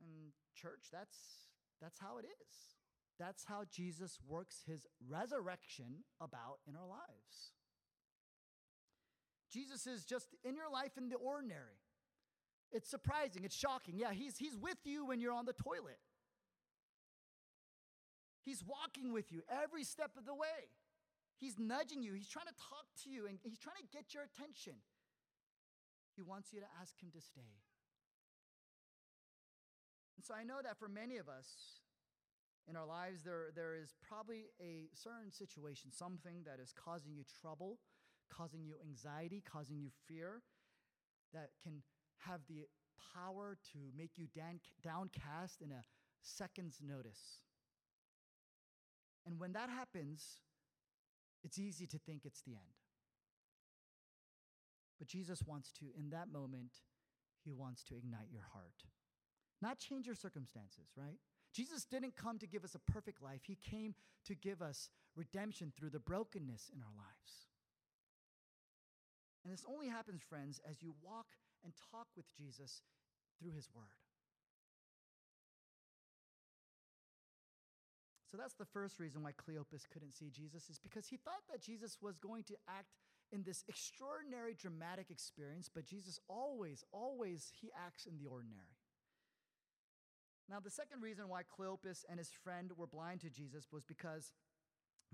And 0.00 0.32
church, 0.56 0.88
that's 0.90 1.46
that's 1.80 2.00
how 2.00 2.18
it 2.18 2.26
is. 2.26 2.80
That's 3.18 3.44
how 3.44 3.64
Jesus 3.70 4.18
works 4.26 4.64
his 4.66 4.86
resurrection 5.06 6.08
about 6.20 6.64
in 6.66 6.74
our 6.74 6.88
lives. 6.88 7.52
Jesus 9.52 9.86
is 9.86 10.04
just 10.04 10.28
in 10.44 10.56
your 10.56 10.70
life 10.70 10.96
in 10.96 11.08
the 11.08 11.16
ordinary. 11.16 11.80
It's 12.72 12.88
surprising, 12.88 13.44
it's 13.44 13.56
shocking. 13.56 13.98
Yeah, 13.98 14.12
he's, 14.12 14.38
he's 14.38 14.56
with 14.56 14.78
you 14.84 15.06
when 15.06 15.20
you're 15.20 15.32
on 15.32 15.44
the 15.44 15.52
toilet. 15.52 15.98
He's 18.42 18.62
walking 18.64 19.12
with 19.12 19.32
you 19.32 19.42
every 19.50 19.84
step 19.84 20.12
of 20.16 20.24
the 20.24 20.34
way. 20.34 20.70
He's 21.38 21.58
nudging 21.58 22.02
you, 22.02 22.12
he's 22.14 22.28
trying 22.28 22.46
to 22.46 22.54
talk 22.56 22.86
to 23.04 23.10
you, 23.10 23.26
and 23.26 23.38
he's 23.42 23.58
trying 23.58 23.80
to 23.80 23.88
get 23.90 24.14
your 24.14 24.22
attention. 24.22 24.74
He 26.14 26.22
wants 26.22 26.52
you 26.52 26.60
to 26.60 26.66
ask 26.80 27.00
him 27.00 27.10
to 27.12 27.20
stay. 27.20 27.64
And 30.16 30.24
so 30.24 30.34
I 30.34 30.44
know 30.44 30.60
that 30.62 30.78
for 30.78 30.88
many 30.88 31.16
of 31.16 31.28
us 31.28 31.80
in 32.68 32.76
our 32.76 32.84
lives, 32.84 33.22
there, 33.24 33.48
there 33.56 33.74
is 33.74 33.94
probably 34.06 34.52
a 34.60 34.88
certain 34.92 35.32
situation, 35.32 35.90
something 35.90 36.44
that 36.44 36.60
is 36.60 36.74
causing 36.76 37.14
you 37.14 37.24
trouble, 37.40 37.78
causing 38.34 38.64
you 38.64 38.74
anxiety, 38.82 39.42
causing 39.50 39.78
you 39.78 39.90
fear, 40.06 40.42
that 41.32 41.50
can 41.62 41.82
have 42.18 42.40
the 42.48 42.66
power 43.14 43.56
to 43.72 43.78
make 43.96 44.12
you 44.16 44.26
down, 44.34 44.60
downcast 44.82 45.62
in 45.62 45.72
a 45.72 45.84
second's 46.22 46.80
notice. 46.82 47.42
And 49.26 49.38
when 49.38 49.52
that 49.52 49.70
happens, 49.70 50.40
it's 51.42 51.58
easy 51.58 51.86
to 51.86 51.98
think 51.98 52.22
it's 52.24 52.42
the 52.42 52.52
end. 52.52 52.80
But 54.98 55.08
Jesus 55.08 55.42
wants 55.46 55.72
to, 55.80 55.86
in 55.98 56.10
that 56.10 56.30
moment, 56.30 56.72
he 57.42 57.52
wants 57.52 57.82
to 57.84 57.96
ignite 57.96 58.28
your 58.30 58.46
heart. 58.52 58.84
Not 59.62 59.78
change 59.78 60.06
your 60.06 60.14
circumstances, 60.14 60.88
right? 60.96 61.18
Jesus 61.54 61.84
didn't 61.84 62.16
come 62.16 62.38
to 62.38 62.46
give 62.46 62.64
us 62.64 62.74
a 62.74 62.92
perfect 62.92 63.22
life. 63.22 63.40
He 63.46 63.56
came 63.56 63.94
to 64.26 64.34
give 64.34 64.62
us 64.62 64.90
redemption 65.16 65.72
through 65.76 65.90
the 65.90 65.98
brokenness 65.98 66.70
in 66.74 66.80
our 66.80 66.92
lives. 66.96 67.49
And 69.44 69.52
this 69.52 69.64
only 69.68 69.88
happens, 69.88 70.22
friends, 70.22 70.60
as 70.68 70.82
you 70.82 70.94
walk 71.02 71.26
and 71.64 71.72
talk 71.90 72.06
with 72.16 72.26
Jesus 72.36 72.82
through 73.38 73.52
his 73.52 73.68
word. 73.74 73.96
So 78.30 78.36
that's 78.36 78.54
the 78.54 78.64
first 78.64 79.00
reason 79.00 79.22
why 79.22 79.32
Cleopas 79.32 79.88
couldn't 79.92 80.14
see 80.14 80.30
Jesus, 80.30 80.70
is 80.70 80.78
because 80.78 81.08
he 81.08 81.16
thought 81.16 81.42
that 81.50 81.60
Jesus 81.60 81.98
was 82.00 82.16
going 82.16 82.44
to 82.44 82.54
act 82.68 82.94
in 83.32 83.42
this 83.42 83.64
extraordinary, 83.68 84.54
dramatic 84.54 85.06
experience, 85.10 85.68
but 85.72 85.84
Jesus 85.84 86.20
always, 86.28 86.84
always, 86.92 87.50
he 87.60 87.70
acts 87.74 88.06
in 88.06 88.16
the 88.18 88.26
ordinary. 88.26 88.78
Now, 90.48 90.58
the 90.58 90.70
second 90.70 91.02
reason 91.02 91.28
why 91.28 91.42
Cleopas 91.42 92.04
and 92.08 92.18
his 92.18 92.30
friend 92.30 92.70
were 92.76 92.86
blind 92.86 93.20
to 93.20 93.30
Jesus 93.30 93.66
was 93.72 93.84
because 93.84 94.32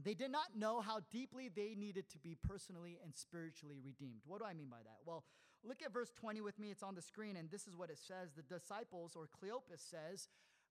they 0.03 0.15
did 0.15 0.31
not 0.31 0.57
know 0.57 0.81
how 0.81 1.01
deeply 1.11 1.49
they 1.49 1.75
needed 1.77 2.09
to 2.11 2.19
be 2.19 2.37
personally 2.47 2.99
and 3.03 3.15
spiritually 3.15 3.79
redeemed. 3.83 4.21
What 4.27 4.41
do 4.41 4.45
I 4.45 4.53
mean 4.53 4.69
by 4.69 4.83
that? 4.85 4.99
Well, 5.07 5.25
look 5.65 5.83
at 5.85 5.93
verse 5.93 6.13
20 6.19 6.41
with 6.43 6.59
me. 6.59 6.71
It's 6.71 6.83
on 6.83 6.95
the 6.95 7.03
screen, 7.03 7.37
and 7.37 7.51
this 7.51 7.67
is 7.67 7.77
what 7.77 7.91
it 7.91 7.99
says. 7.99 8.31
The 8.37 8.43
disciples, 8.43 9.17
or 9.17 9.29
Cleopas 9.29 9.81
says, 9.81 10.29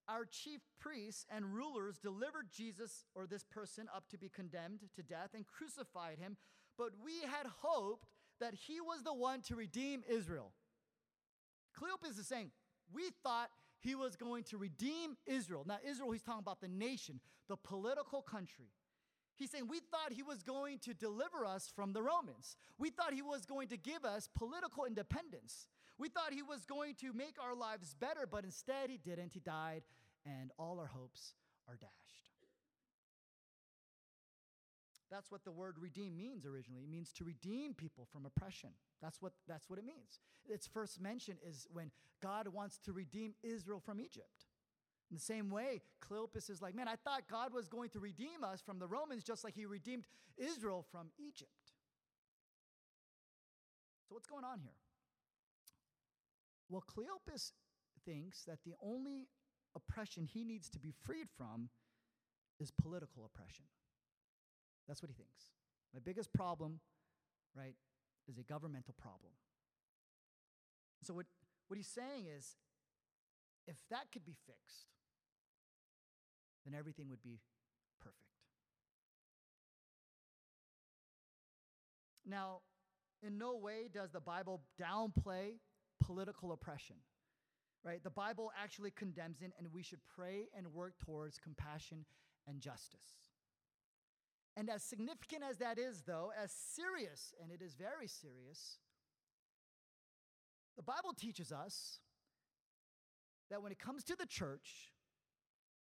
Our 0.07 0.25
chief 0.25 0.61
priests 0.79 1.25
and 1.33 1.55
rulers 1.55 1.97
delivered 1.97 2.49
Jesus, 2.55 3.05
or 3.15 3.25
this 3.25 3.43
person, 3.43 3.87
up 3.95 4.07
to 4.09 4.17
be 4.17 4.29
condemned 4.29 4.81
to 4.95 5.01
death 5.01 5.31
and 5.33 5.45
crucified 5.47 6.19
him, 6.19 6.37
but 6.77 6.91
we 7.03 7.21
had 7.21 7.47
hoped 7.61 8.07
that 8.39 8.53
he 8.53 8.79
was 8.79 9.01
the 9.03 9.13
one 9.13 9.41
to 9.43 9.55
redeem 9.55 10.03
Israel. 10.07 10.51
Cleopas 11.75 12.19
is 12.19 12.27
saying, 12.27 12.51
We 12.93 13.09
thought 13.23 13.49
he 13.79 13.95
was 13.95 14.15
going 14.15 14.43
to 14.45 14.57
redeem 14.57 15.15
Israel. 15.25 15.63
Now, 15.65 15.77
Israel, 15.87 16.11
he's 16.11 16.21
talking 16.21 16.39
about 16.39 16.61
the 16.61 16.67
nation, 16.67 17.19
the 17.47 17.57
political 17.57 18.21
country. 18.21 18.67
He's 19.35 19.51
saying, 19.51 19.67
We 19.67 19.79
thought 19.79 20.13
he 20.13 20.23
was 20.23 20.43
going 20.43 20.79
to 20.79 20.93
deliver 20.93 21.45
us 21.45 21.71
from 21.75 21.93
the 21.93 22.01
Romans. 22.01 22.57
We 22.77 22.89
thought 22.89 23.13
he 23.13 23.21
was 23.21 23.45
going 23.45 23.67
to 23.69 23.77
give 23.77 24.05
us 24.05 24.29
political 24.35 24.85
independence. 24.85 25.67
We 25.97 26.09
thought 26.09 26.33
he 26.33 26.43
was 26.43 26.65
going 26.65 26.95
to 26.95 27.13
make 27.13 27.35
our 27.41 27.55
lives 27.55 27.95
better, 27.99 28.27
but 28.29 28.43
instead 28.43 28.89
he 28.89 28.97
didn't. 28.97 29.33
He 29.33 29.39
died, 29.39 29.83
and 30.25 30.51
all 30.57 30.79
our 30.79 30.87
hopes 30.87 31.33
are 31.67 31.75
dashed. 31.75 32.05
That's 35.11 35.31
what 35.31 35.45
the 35.45 35.51
word 35.51 35.75
redeem 35.79 36.17
means 36.17 36.45
originally. 36.45 36.83
It 36.83 36.89
means 36.89 37.13
to 37.13 37.23
redeem 37.23 37.73
people 37.73 38.07
from 38.11 38.25
oppression. 38.25 38.69
That's 39.01 39.21
what, 39.21 39.33
that's 39.47 39.69
what 39.69 39.79
it 39.79 39.85
means. 39.85 40.19
Its 40.47 40.67
first 40.67 40.99
mention 40.99 41.37
is 41.47 41.67
when 41.71 41.91
God 42.21 42.47
wants 42.47 42.79
to 42.85 42.91
redeem 42.91 43.33
Israel 43.43 43.79
from 43.79 43.99
Egypt. 43.99 44.44
In 45.11 45.15
the 45.15 45.21
same 45.21 45.49
way, 45.49 45.81
Cleopas 46.03 46.49
is 46.49 46.61
like, 46.61 46.75
man, 46.75 46.87
I 46.87 46.95
thought 46.95 47.23
God 47.29 47.53
was 47.53 47.67
going 47.67 47.89
to 47.91 47.99
redeem 47.99 48.43
us 48.43 48.61
from 48.61 48.79
the 48.79 48.87
Romans 48.87 49.23
just 49.23 49.43
like 49.43 49.53
he 49.53 49.65
redeemed 49.65 50.05
Israel 50.37 50.83
from 50.91 51.09
Egypt. 51.19 51.51
So, 54.07 54.15
what's 54.15 54.27
going 54.27 54.43
on 54.43 54.59
here? 54.59 54.77
Well, 56.69 56.83
Cleopas 56.87 57.51
thinks 58.05 58.43
that 58.45 58.59
the 58.65 58.73
only 58.81 59.27
oppression 59.75 60.25
he 60.25 60.43
needs 60.43 60.69
to 60.69 60.79
be 60.79 60.93
freed 61.03 61.27
from 61.37 61.69
is 62.59 62.71
political 62.71 63.25
oppression. 63.25 63.65
That's 64.87 65.01
what 65.01 65.09
he 65.09 65.15
thinks. 65.15 65.51
My 65.93 65.99
biggest 66.03 66.33
problem, 66.33 66.79
right, 67.55 67.75
is 68.27 68.37
a 68.37 68.43
governmental 68.43 68.95
problem. 68.97 69.33
So, 71.03 71.13
what, 71.13 71.25
what 71.67 71.77
he's 71.77 71.87
saying 71.87 72.25
is 72.35 72.57
if 73.67 73.77
that 73.89 74.11
could 74.11 74.25
be 74.25 74.35
fixed, 74.45 74.94
then 76.65 76.77
everything 76.77 77.09
would 77.09 77.21
be 77.21 77.39
perfect. 77.99 78.19
Now, 82.25 82.61
in 83.21 83.37
no 83.37 83.55
way 83.55 83.89
does 83.93 84.11
the 84.11 84.19
Bible 84.19 84.61
downplay 84.81 85.59
political 86.01 86.51
oppression, 86.51 86.97
right? 87.83 88.03
The 88.03 88.09
Bible 88.09 88.51
actually 88.61 88.91
condemns 88.91 89.41
it, 89.41 89.51
and 89.57 89.67
we 89.71 89.83
should 89.83 89.99
pray 90.15 90.47
and 90.57 90.73
work 90.73 90.93
towards 90.99 91.37
compassion 91.37 92.05
and 92.47 92.59
justice. 92.59 93.31
And 94.57 94.69
as 94.69 94.83
significant 94.83 95.43
as 95.47 95.57
that 95.57 95.77
is, 95.77 96.03
though, 96.05 96.31
as 96.41 96.51
serious, 96.51 97.33
and 97.41 97.51
it 97.51 97.61
is 97.61 97.73
very 97.73 98.07
serious, 98.07 98.79
the 100.77 100.83
Bible 100.83 101.13
teaches 101.17 101.51
us 101.51 101.99
that 103.49 103.61
when 103.61 103.71
it 103.71 103.79
comes 103.79 104.03
to 104.05 104.15
the 104.15 104.25
church, 104.25 104.93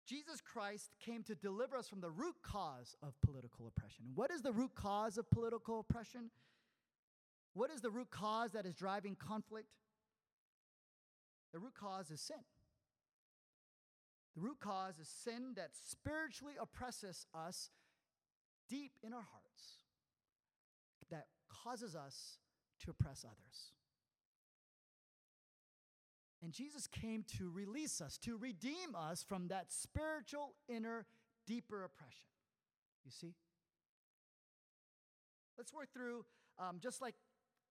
Jesus 0.08 0.40
Christ 0.40 0.90
came 1.04 1.22
to 1.24 1.34
deliver 1.34 1.76
us 1.76 1.88
from 1.88 2.00
the 2.00 2.10
root 2.10 2.36
cause 2.42 2.96
of 3.02 3.12
political 3.24 3.66
oppression. 3.66 4.06
What 4.14 4.30
is 4.30 4.40
the 4.40 4.52
root 4.52 4.74
cause 4.74 5.18
of 5.18 5.30
political 5.30 5.80
oppression? 5.80 6.30
What 7.52 7.70
is 7.70 7.80
the 7.80 7.90
root 7.90 8.10
cause 8.10 8.52
that 8.52 8.64
is 8.64 8.74
driving 8.74 9.16
conflict? 9.16 9.68
The 11.52 11.58
root 11.58 11.74
cause 11.74 12.10
is 12.10 12.20
sin. 12.20 12.36
The 14.34 14.40
root 14.40 14.60
cause 14.60 14.98
is 14.98 15.08
sin 15.08 15.54
that 15.56 15.70
spiritually 15.90 16.54
oppresses 16.60 17.26
us 17.34 17.70
deep 18.68 18.92
in 19.02 19.12
our 19.12 19.26
hearts 19.32 19.78
that 21.10 21.26
causes 21.48 21.96
us 21.96 22.38
to 22.84 22.90
oppress 22.90 23.24
others. 23.24 23.72
And 26.42 26.52
Jesus 26.52 26.86
came 26.86 27.24
to 27.38 27.50
release 27.50 28.00
us, 28.00 28.16
to 28.18 28.36
redeem 28.36 28.94
us 28.94 29.24
from 29.26 29.48
that 29.48 29.72
spiritual, 29.72 30.54
inner, 30.68 31.06
deeper 31.46 31.84
oppression. 31.84 32.26
You 33.04 33.10
see? 33.10 33.34
Let's 35.56 35.72
work 35.72 35.92
through 35.92 36.24
um, 36.58 36.78
just 36.80 37.02
like 37.02 37.14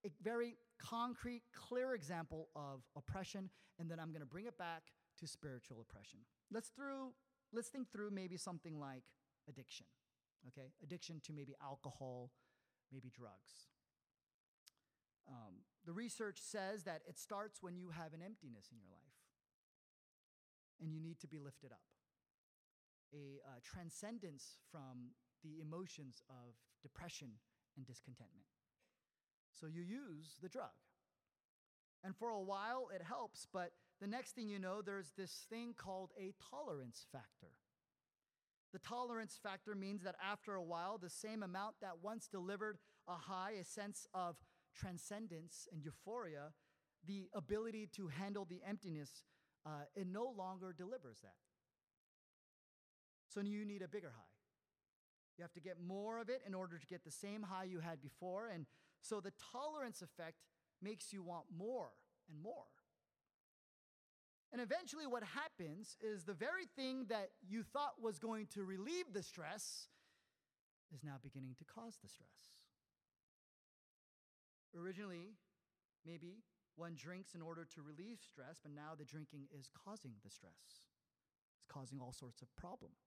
a 0.04 0.10
very 0.22 0.56
concrete, 0.78 1.42
clear 1.54 1.94
example 1.94 2.48
of 2.54 2.82
oppression, 2.96 3.48
and 3.78 3.90
then 3.90 3.98
I'm 3.98 4.08
going 4.08 4.20
to 4.20 4.26
bring 4.26 4.46
it 4.46 4.58
back 4.58 4.82
to 5.18 5.26
spiritual 5.26 5.80
oppression. 5.80 6.20
Let's 6.52 6.68
through 6.68 7.12
let's 7.52 7.68
think 7.68 7.90
through 7.90 8.10
maybe 8.10 8.36
something 8.36 8.78
like 8.78 9.04
addiction 9.48 9.86
okay? 10.46 10.70
Addiction 10.82 11.20
to 11.24 11.32
maybe 11.32 11.54
alcohol, 11.62 12.30
maybe 12.92 13.10
drugs. 13.10 13.68
Um, 15.28 15.64
the 15.88 15.94
research 15.94 16.36
says 16.38 16.84
that 16.84 17.00
it 17.08 17.18
starts 17.18 17.62
when 17.62 17.78
you 17.78 17.88
have 17.88 18.12
an 18.12 18.20
emptiness 18.20 18.68
in 18.70 18.76
your 18.76 18.92
life 18.92 19.16
and 20.82 20.92
you 20.92 21.00
need 21.00 21.18
to 21.20 21.26
be 21.26 21.38
lifted 21.38 21.72
up. 21.72 21.88
A 23.14 23.40
uh, 23.40 23.60
transcendence 23.64 24.58
from 24.70 25.16
the 25.42 25.62
emotions 25.62 26.20
of 26.28 26.52
depression 26.82 27.28
and 27.78 27.86
discontentment. 27.86 28.44
So 29.58 29.66
you 29.66 29.80
use 29.80 30.36
the 30.42 30.50
drug. 30.50 30.76
And 32.04 32.14
for 32.14 32.28
a 32.28 32.42
while 32.42 32.90
it 32.94 33.00
helps, 33.00 33.46
but 33.50 33.72
the 33.98 34.06
next 34.06 34.32
thing 34.32 34.50
you 34.50 34.58
know, 34.58 34.82
there's 34.82 35.12
this 35.16 35.46
thing 35.48 35.72
called 35.74 36.10
a 36.20 36.34
tolerance 36.50 37.06
factor. 37.10 37.56
The 38.74 38.78
tolerance 38.78 39.40
factor 39.42 39.74
means 39.74 40.02
that 40.02 40.16
after 40.22 40.54
a 40.54 40.62
while, 40.62 40.98
the 40.98 41.08
same 41.08 41.42
amount 41.42 41.76
that 41.80 42.02
once 42.02 42.28
delivered 42.28 42.76
a 43.08 43.14
high, 43.14 43.52
a 43.58 43.64
sense 43.64 44.06
of 44.12 44.36
transcendence 44.74 45.68
and 45.72 45.82
euphoria, 45.82 46.52
the 47.06 47.28
ability 47.34 47.88
to 47.96 48.08
handle 48.08 48.44
the 48.44 48.60
emptiness 48.66 49.22
uh, 49.66 49.84
it 49.94 50.06
no 50.06 50.32
longer 50.36 50.72
delivers 50.76 51.20
that. 51.22 51.34
So 53.28 53.40
you 53.40 53.64
need 53.64 53.82
a 53.82 53.88
bigger 53.88 54.12
high. 54.14 54.22
You 55.36 55.42
have 55.42 55.52
to 55.52 55.60
get 55.60 55.76
more 55.80 56.18
of 56.20 56.28
it 56.28 56.42
in 56.46 56.54
order 56.54 56.78
to 56.78 56.86
get 56.86 57.04
the 57.04 57.10
same 57.10 57.42
high 57.42 57.64
you 57.64 57.80
had 57.80 58.00
before. 58.00 58.48
And 58.48 58.66
so 59.00 59.20
the 59.20 59.32
tolerance 59.52 60.02
effect 60.02 60.38
makes 60.82 61.12
you 61.12 61.22
want 61.22 61.44
more 61.56 61.90
and 62.28 62.42
more. 62.42 62.66
And 64.50 64.62
eventually, 64.62 65.06
what 65.06 65.22
happens 65.22 65.96
is 66.00 66.24
the 66.24 66.32
very 66.32 66.64
thing 66.74 67.04
that 67.10 67.30
you 67.46 67.62
thought 67.62 68.00
was 68.02 68.18
going 68.18 68.46
to 68.54 68.64
relieve 68.64 69.12
the 69.12 69.22
stress 69.22 69.88
is 70.94 71.04
now 71.04 71.16
beginning 71.22 71.54
to 71.58 71.64
cause 71.64 71.98
the 72.02 72.08
stress. 72.08 72.57
Originally, 74.76 75.36
maybe 76.04 76.42
one 76.76 76.94
drinks 76.94 77.34
in 77.34 77.42
order 77.42 77.66
to 77.74 77.82
relieve 77.82 78.18
stress, 78.22 78.60
but 78.62 78.72
now 78.72 78.94
the 78.96 79.04
drinking 79.04 79.48
is 79.50 79.68
causing 79.84 80.12
the 80.24 80.30
stress. 80.30 80.86
It's 81.58 81.66
causing 81.68 82.00
all 82.00 82.12
sorts 82.12 82.42
of 82.42 82.54
problems. 82.56 83.02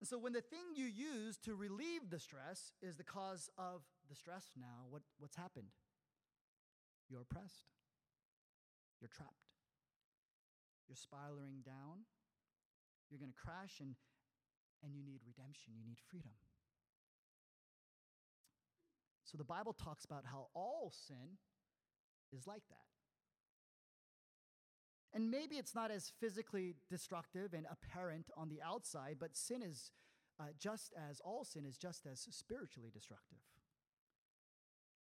And 0.00 0.08
so 0.08 0.18
when 0.18 0.32
the 0.32 0.40
thing 0.40 0.74
you 0.74 0.86
use 0.86 1.36
to 1.44 1.54
relieve 1.54 2.08
the 2.08 2.18
stress 2.18 2.72
is 2.80 2.96
the 2.96 3.04
cause 3.04 3.50
of 3.58 3.82
the 4.08 4.16
stress 4.16 4.50
now, 4.58 4.88
what, 4.88 5.02
what's 5.18 5.36
happened? 5.36 5.76
You're 7.08 7.20
oppressed. 7.20 7.68
You're 9.00 9.12
trapped. 9.12 9.52
You're 10.88 10.96
spiraling 10.96 11.60
down. 11.64 12.08
You're 13.10 13.20
going 13.20 13.32
to 13.32 13.38
crash 13.38 13.78
and, 13.80 13.94
and 14.82 14.94
you 14.94 15.02
need 15.04 15.20
redemption. 15.26 15.74
You 15.76 15.84
need 15.84 15.98
freedom. 16.10 16.32
So 19.30 19.38
the 19.38 19.44
Bible 19.44 19.72
talks 19.72 20.04
about 20.04 20.24
how 20.26 20.48
all 20.54 20.92
sin 21.06 21.38
is 22.32 22.48
like 22.48 22.66
that. 22.68 22.76
And 25.12 25.30
maybe 25.30 25.54
it's 25.54 25.72
not 25.74 25.92
as 25.92 26.10
physically 26.20 26.74
destructive 26.88 27.54
and 27.54 27.64
apparent 27.70 28.30
on 28.36 28.48
the 28.48 28.60
outside, 28.60 29.18
but 29.20 29.36
sin 29.36 29.62
is 29.62 29.92
uh, 30.40 30.44
just 30.58 30.92
as 31.10 31.20
all 31.20 31.44
sin 31.44 31.64
is 31.64 31.76
just 31.76 32.06
as 32.10 32.26
spiritually 32.30 32.90
destructive. 32.92 33.38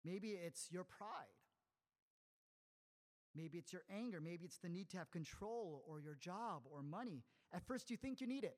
Maybe 0.04 0.32
it's 0.32 0.68
your 0.70 0.84
pride. 0.84 1.40
Maybe 3.34 3.58
it's 3.58 3.72
your 3.72 3.84
anger. 3.94 4.20
Maybe 4.20 4.44
it's 4.44 4.58
the 4.58 4.70
need 4.70 4.90
to 4.90 4.98
have 4.98 5.12
control 5.12 5.84
or 5.88 6.02
your 6.02 6.16
job 6.16 6.64
or 6.70 6.82
money. 6.82 7.24
At 7.54 7.66
first, 7.66 7.90
you 7.90 7.96
think 7.96 8.20
you 8.20 8.28
need 8.28 8.44
it. 8.44 8.58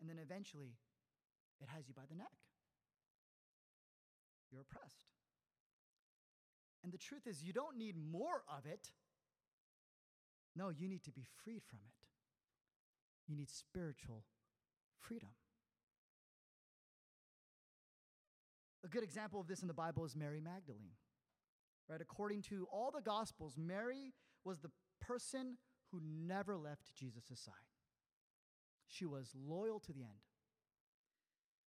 And 0.00 0.08
then 0.08 0.18
eventually, 0.18 0.74
it 1.60 1.68
has 1.68 1.86
you 1.86 1.94
by 1.94 2.02
the 2.08 2.16
neck 2.16 2.49
you're 4.50 4.62
oppressed. 4.62 5.06
And 6.82 6.92
the 6.92 6.98
truth 6.98 7.26
is, 7.26 7.42
you 7.42 7.52
don't 7.52 7.76
need 7.76 7.94
more 7.96 8.42
of 8.48 8.66
it. 8.66 8.90
No, 10.56 10.70
you 10.70 10.88
need 10.88 11.04
to 11.04 11.12
be 11.12 11.24
freed 11.44 11.62
from 11.68 11.80
it. 11.84 11.92
You 13.28 13.36
need 13.36 13.50
spiritual 13.50 14.24
freedom. 14.98 15.28
A 18.84 18.88
good 18.88 19.02
example 19.02 19.40
of 19.40 19.46
this 19.46 19.60
in 19.60 19.68
the 19.68 19.74
Bible 19.74 20.04
is 20.04 20.16
Mary 20.16 20.40
Magdalene. 20.40 20.96
Right? 21.88 22.00
According 22.00 22.42
to 22.42 22.66
all 22.72 22.90
the 22.90 23.02
Gospels, 23.02 23.56
Mary 23.58 24.14
was 24.44 24.60
the 24.60 24.70
person 25.00 25.58
who 25.90 26.00
never 26.02 26.56
left 26.56 26.94
Jesus' 26.94 27.24
side. 27.34 27.54
She 28.88 29.04
was 29.04 29.34
loyal 29.36 29.80
to 29.80 29.92
the 29.92 30.00
end. 30.00 30.24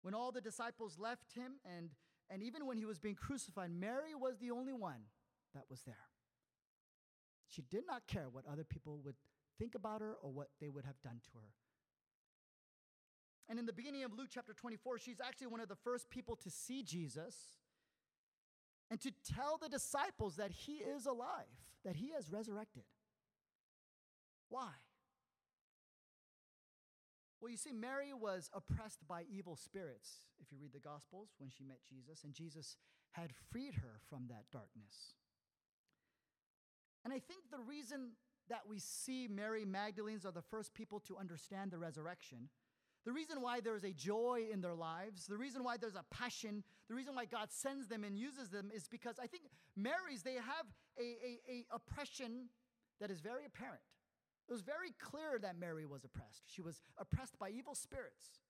When 0.01 0.13
all 0.13 0.31
the 0.31 0.41
disciples 0.41 0.97
left 0.97 1.33
him 1.33 1.53
and 1.65 1.89
and 2.31 2.41
even 2.41 2.65
when 2.65 2.77
he 2.77 2.85
was 2.85 2.97
being 2.97 3.15
crucified, 3.15 3.71
Mary 3.71 4.15
was 4.15 4.37
the 4.37 4.51
only 4.51 4.73
one 4.73 5.01
that 5.53 5.65
was 5.69 5.81
there. 5.81 6.07
She 7.47 7.61
did 7.61 7.83
not 7.85 8.07
care 8.07 8.29
what 8.31 8.45
other 8.49 8.63
people 8.63 9.01
would 9.03 9.15
think 9.59 9.75
about 9.75 9.99
her 9.99 10.15
or 10.21 10.31
what 10.31 10.47
they 10.61 10.69
would 10.69 10.85
have 10.85 11.01
done 11.03 11.19
to 11.23 11.39
her. 11.39 11.51
And 13.49 13.59
in 13.59 13.65
the 13.65 13.73
beginning 13.73 14.03
of 14.05 14.13
Luke 14.13 14.29
chapter 14.33 14.53
24, 14.53 14.99
she's 14.99 15.19
actually 15.19 15.47
one 15.47 15.59
of 15.59 15.67
the 15.67 15.75
first 15.75 16.09
people 16.09 16.37
to 16.37 16.49
see 16.49 16.83
Jesus 16.83 17.35
and 18.89 18.99
to 19.01 19.11
tell 19.35 19.57
the 19.57 19.67
disciples 19.67 20.37
that 20.37 20.51
he 20.51 20.75
is 20.75 21.05
alive, 21.05 21.51
that 21.83 21.97
he 21.97 22.11
has 22.15 22.31
resurrected. 22.31 22.83
Why? 24.47 24.69
Well, 27.41 27.49
you 27.49 27.57
see, 27.57 27.71
Mary 27.71 28.13
was 28.13 28.51
oppressed 28.53 29.07
by 29.07 29.23
evil 29.23 29.55
spirits, 29.55 30.27
if 30.39 30.51
you 30.51 30.59
read 30.61 30.73
the 30.73 30.79
Gospels, 30.79 31.29
when 31.39 31.49
she 31.49 31.63
met 31.63 31.79
Jesus, 31.89 32.23
and 32.23 32.33
Jesus 32.35 32.77
had 33.13 33.31
freed 33.51 33.73
her 33.75 33.99
from 34.07 34.27
that 34.29 34.45
darkness. 34.51 35.15
And 37.03 37.11
I 37.11 37.17
think 37.17 37.49
the 37.49 37.59
reason 37.59 38.11
that 38.49 38.61
we 38.69 38.77
see 38.77 39.27
Mary 39.27 39.65
Magdalene's 39.65 40.23
are 40.25 40.31
the 40.31 40.43
first 40.43 40.75
people 40.75 40.99
to 41.07 41.17
understand 41.17 41.71
the 41.71 41.79
resurrection, 41.79 42.49
the 43.05 43.11
reason 43.11 43.41
why 43.41 43.59
there 43.59 43.75
is 43.75 43.83
a 43.83 43.93
joy 43.93 44.45
in 44.51 44.61
their 44.61 44.75
lives, 44.75 45.25
the 45.25 45.37
reason 45.37 45.63
why 45.63 45.77
there's 45.77 45.95
a 45.95 46.05
passion, 46.11 46.63
the 46.87 46.93
reason 46.93 47.15
why 47.15 47.25
God 47.25 47.51
sends 47.51 47.87
them 47.87 48.03
and 48.03 48.15
uses 48.15 48.49
them 48.49 48.69
is 48.73 48.87
because 48.87 49.17
I 49.17 49.25
think 49.25 49.43
Marys, 49.75 50.21
they 50.21 50.35
have 50.35 50.67
a, 50.99 51.01
a, 51.01 51.39
a 51.49 51.65
oppression 51.73 52.49
that 52.99 53.09
is 53.09 53.19
very 53.19 53.45
apparent. 53.47 53.81
It 54.47 54.51
was 54.51 54.61
very 54.61 54.93
clear 54.99 55.39
that 55.41 55.57
Mary 55.57 55.85
was 55.85 56.03
oppressed. 56.03 56.43
She 56.47 56.61
was 56.61 56.81
oppressed 56.97 57.39
by 57.39 57.49
evil 57.49 57.75
spirits. 57.75 58.41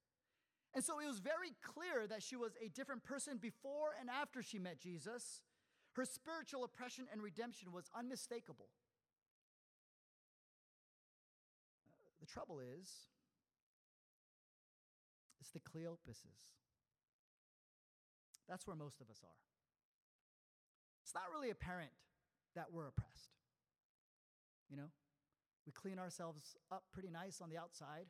And 0.74 0.84
so 0.84 1.00
it 1.00 1.08
was 1.08 1.20
very 1.20 1.54
clear 1.62 2.08
that 2.08 2.24
she 2.24 2.36
was 2.36 2.54
a 2.64 2.70
different 2.70 3.04
person 3.04 3.38
before 3.38 3.90
and 4.00 4.10
after 4.10 4.42
she 4.42 4.58
met 4.58 4.80
Jesus. 4.80 5.42
Her 5.94 6.06
spiritual 6.06 6.64
oppression 6.64 7.06
and 7.12 7.22
redemption 7.22 7.72
was 7.72 7.90
unmistakable. 7.96 8.70
The 12.22 12.28
trouble 12.28 12.60
is, 12.60 12.90
it's 15.42 15.52
the 15.52 15.60
Cleopases. 15.60 16.54
That's 18.48 18.66
where 18.66 18.76
most 18.76 19.02
of 19.02 19.10
us 19.10 19.20
are. 19.24 19.40
It's 21.04 21.14
not 21.14 21.24
really 21.34 21.50
apparent 21.50 21.92
that 22.56 22.68
we're 22.72 22.88
oppressed. 22.88 23.32
You 24.70 24.78
know, 24.78 24.92
we 25.66 25.72
clean 25.72 26.00
ourselves 26.00 26.56
up 26.72 26.84
pretty 26.92 27.10
nice 27.10 27.42
on 27.42 27.50
the 27.50 27.58
outside. 27.58 28.08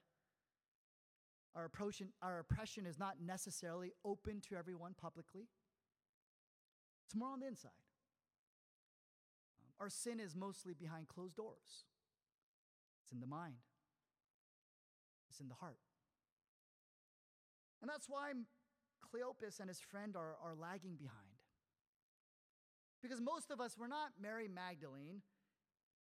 Our, 1.55 1.65
oppression, 1.65 2.09
our 2.21 2.39
oppression 2.39 2.85
is 2.85 2.97
not 2.97 3.15
necessarily 3.23 3.91
open 4.05 4.41
to 4.49 4.55
everyone 4.55 4.93
publicly, 4.99 5.49
it's 7.05 7.15
more 7.15 7.29
on 7.29 7.41
the 7.41 7.47
inside. 7.47 7.71
Um, 9.59 9.73
our 9.81 9.89
sin 9.89 10.21
is 10.21 10.33
mostly 10.33 10.73
behind 10.73 11.09
closed 11.09 11.35
doors, 11.35 11.83
it's 13.03 13.11
in 13.11 13.19
the 13.19 13.27
mind, 13.27 13.55
it's 15.29 15.41
in 15.41 15.49
the 15.49 15.55
heart. 15.55 15.79
And 17.81 17.89
that's 17.89 18.07
why 18.07 18.31
Cleopas 19.03 19.59
and 19.59 19.67
his 19.67 19.79
friend 19.79 20.15
are, 20.15 20.37
are 20.41 20.55
lagging 20.55 20.95
behind. 20.95 21.31
Because 23.01 23.19
most 23.19 23.49
of 23.49 23.59
us, 23.59 23.75
we're 23.77 23.87
not 23.87 24.11
Mary 24.21 24.47
Magdalene 24.47 25.21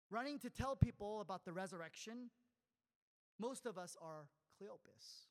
running 0.09 0.39
to 0.39 0.49
tell 0.49 0.75
people 0.75 1.21
about 1.21 1.45
the 1.45 1.53
resurrection, 1.53 2.29
most 3.39 3.65
of 3.65 3.77
us 3.77 3.95
are 4.01 4.27
Cleopas. 4.59 5.27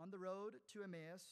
On 0.00 0.10
the 0.10 0.18
road 0.18 0.54
to 0.72 0.82
Emmaus, 0.82 1.22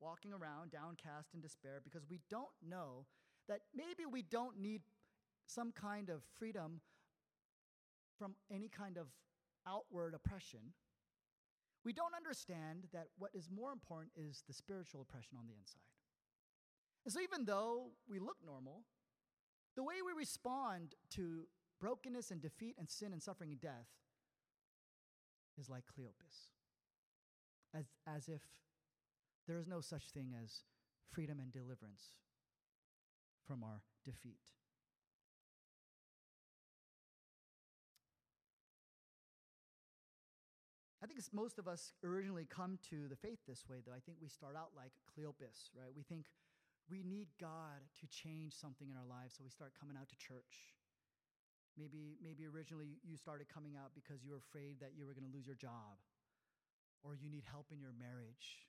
walking 0.00 0.32
around 0.32 0.70
downcast 0.70 1.34
in 1.34 1.40
despair 1.40 1.80
because 1.82 2.04
we 2.08 2.20
don't 2.30 2.52
know 2.66 3.06
that 3.48 3.60
maybe 3.74 4.06
we 4.10 4.22
don't 4.22 4.58
need 4.58 4.82
some 5.46 5.72
kind 5.72 6.08
of 6.08 6.22
freedom 6.38 6.80
from 8.18 8.34
any 8.50 8.68
kind 8.68 8.96
of 8.96 9.06
outward 9.66 10.14
oppression. 10.14 10.72
We 11.84 11.92
don't 11.92 12.14
understand 12.14 12.86
that 12.92 13.08
what 13.18 13.30
is 13.34 13.48
more 13.54 13.72
important 13.72 14.12
is 14.16 14.42
the 14.46 14.54
spiritual 14.54 15.02
oppression 15.02 15.36
on 15.38 15.46
the 15.46 15.54
inside. 15.54 15.80
And 17.04 17.12
so, 17.12 17.20
even 17.20 17.44
though 17.44 17.90
we 18.08 18.18
look 18.18 18.38
normal, 18.44 18.84
the 19.76 19.82
way 19.82 19.94
we 20.04 20.12
respond 20.16 20.94
to 21.10 21.46
brokenness 21.80 22.30
and 22.30 22.40
defeat 22.40 22.76
and 22.78 22.88
sin 22.88 23.12
and 23.12 23.22
suffering 23.22 23.50
and 23.50 23.60
death 23.60 23.88
is 25.58 25.68
like 25.68 25.84
Cleopas, 25.84 26.48
as, 27.74 27.86
as 28.06 28.28
if 28.28 28.42
there 29.46 29.58
is 29.58 29.66
no 29.66 29.80
such 29.80 30.10
thing 30.10 30.34
as 30.42 30.62
freedom 31.10 31.38
and 31.40 31.52
deliverance 31.52 32.14
from 33.46 33.62
our 33.62 33.82
defeat. 34.04 34.38
I 41.02 41.06
think 41.06 41.20
most 41.34 41.58
of 41.58 41.68
us 41.68 41.92
originally 42.02 42.46
come 42.48 42.78
to 42.88 43.08
the 43.08 43.16
faith 43.16 43.40
this 43.46 43.68
way, 43.68 43.76
though. 43.84 43.92
I 43.92 44.00
think 44.00 44.16
we 44.22 44.28
start 44.28 44.56
out 44.56 44.70
like 44.74 44.92
Cleopas, 45.12 45.68
right? 45.78 45.92
We 45.94 46.02
think 46.02 46.30
we 46.90 47.02
need 47.02 47.28
God 47.40 47.80
to 48.00 48.06
change 48.06 48.54
something 48.54 48.88
in 48.90 48.96
our 48.96 49.08
lives, 49.08 49.34
so 49.36 49.44
we 49.44 49.50
start 49.50 49.72
coming 49.78 49.96
out 49.96 50.08
to 50.08 50.16
church. 50.16 50.76
Maybe, 51.78 52.18
maybe 52.22 52.46
originally 52.46 53.00
you 53.02 53.16
started 53.16 53.48
coming 53.48 53.74
out 53.74 53.90
because 53.94 54.22
you 54.22 54.30
were 54.30 54.42
afraid 54.42 54.78
that 54.80 54.92
you 54.96 55.06
were 55.06 55.14
going 55.14 55.26
to 55.26 55.34
lose 55.34 55.46
your 55.46 55.56
job, 55.56 55.98
or 57.02 57.14
you 57.14 57.28
need 57.28 57.44
help 57.50 57.72
in 57.72 57.80
your 57.80 57.94
marriage, 57.98 58.68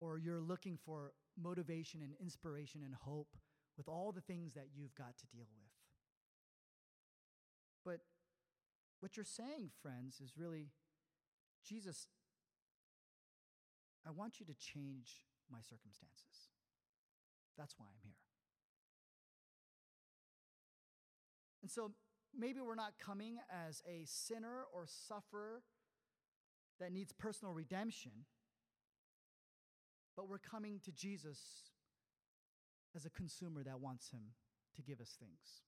or 0.00 0.18
you're 0.18 0.40
looking 0.40 0.78
for 0.84 1.12
motivation 1.36 2.02
and 2.02 2.14
inspiration 2.20 2.82
and 2.84 2.94
hope 2.94 3.36
with 3.76 3.88
all 3.88 4.12
the 4.12 4.20
things 4.20 4.54
that 4.54 4.68
you've 4.74 4.94
got 4.94 5.16
to 5.18 5.26
deal 5.28 5.46
with. 5.52 5.72
But 7.84 8.00
what 9.00 9.16
you're 9.16 9.24
saying, 9.24 9.70
friends, 9.80 10.20
is 10.20 10.36
really 10.36 10.72
Jesus, 11.66 12.08
I 14.06 14.10
want 14.10 14.40
you 14.40 14.46
to 14.46 14.54
change 14.54 15.24
my 15.50 15.60
circumstances. 15.60 16.48
That's 17.60 17.74
why 17.76 17.84
I'm 17.84 18.00
here. 18.02 18.16
And 21.60 21.70
so 21.70 21.92
maybe 22.34 22.58
we're 22.62 22.74
not 22.74 22.94
coming 22.98 23.36
as 23.68 23.82
a 23.86 24.06
sinner 24.06 24.64
or 24.74 24.86
sufferer 24.86 25.60
that 26.80 26.90
needs 26.90 27.12
personal 27.12 27.52
redemption, 27.52 28.12
but 30.16 30.26
we're 30.26 30.38
coming 30.38 30.80
to 30.86 30.92
Jesus 30.92 31.38
as 32.96 33.04
a 33.04 33.10
consumer 33.10 33.62
that 33.62 33.78
wants 33.78 34.08
him 34.08 34.32
to 34.76 34.82
give 34.82 34.98
us 34.98 35.18
things. 35.20 35.60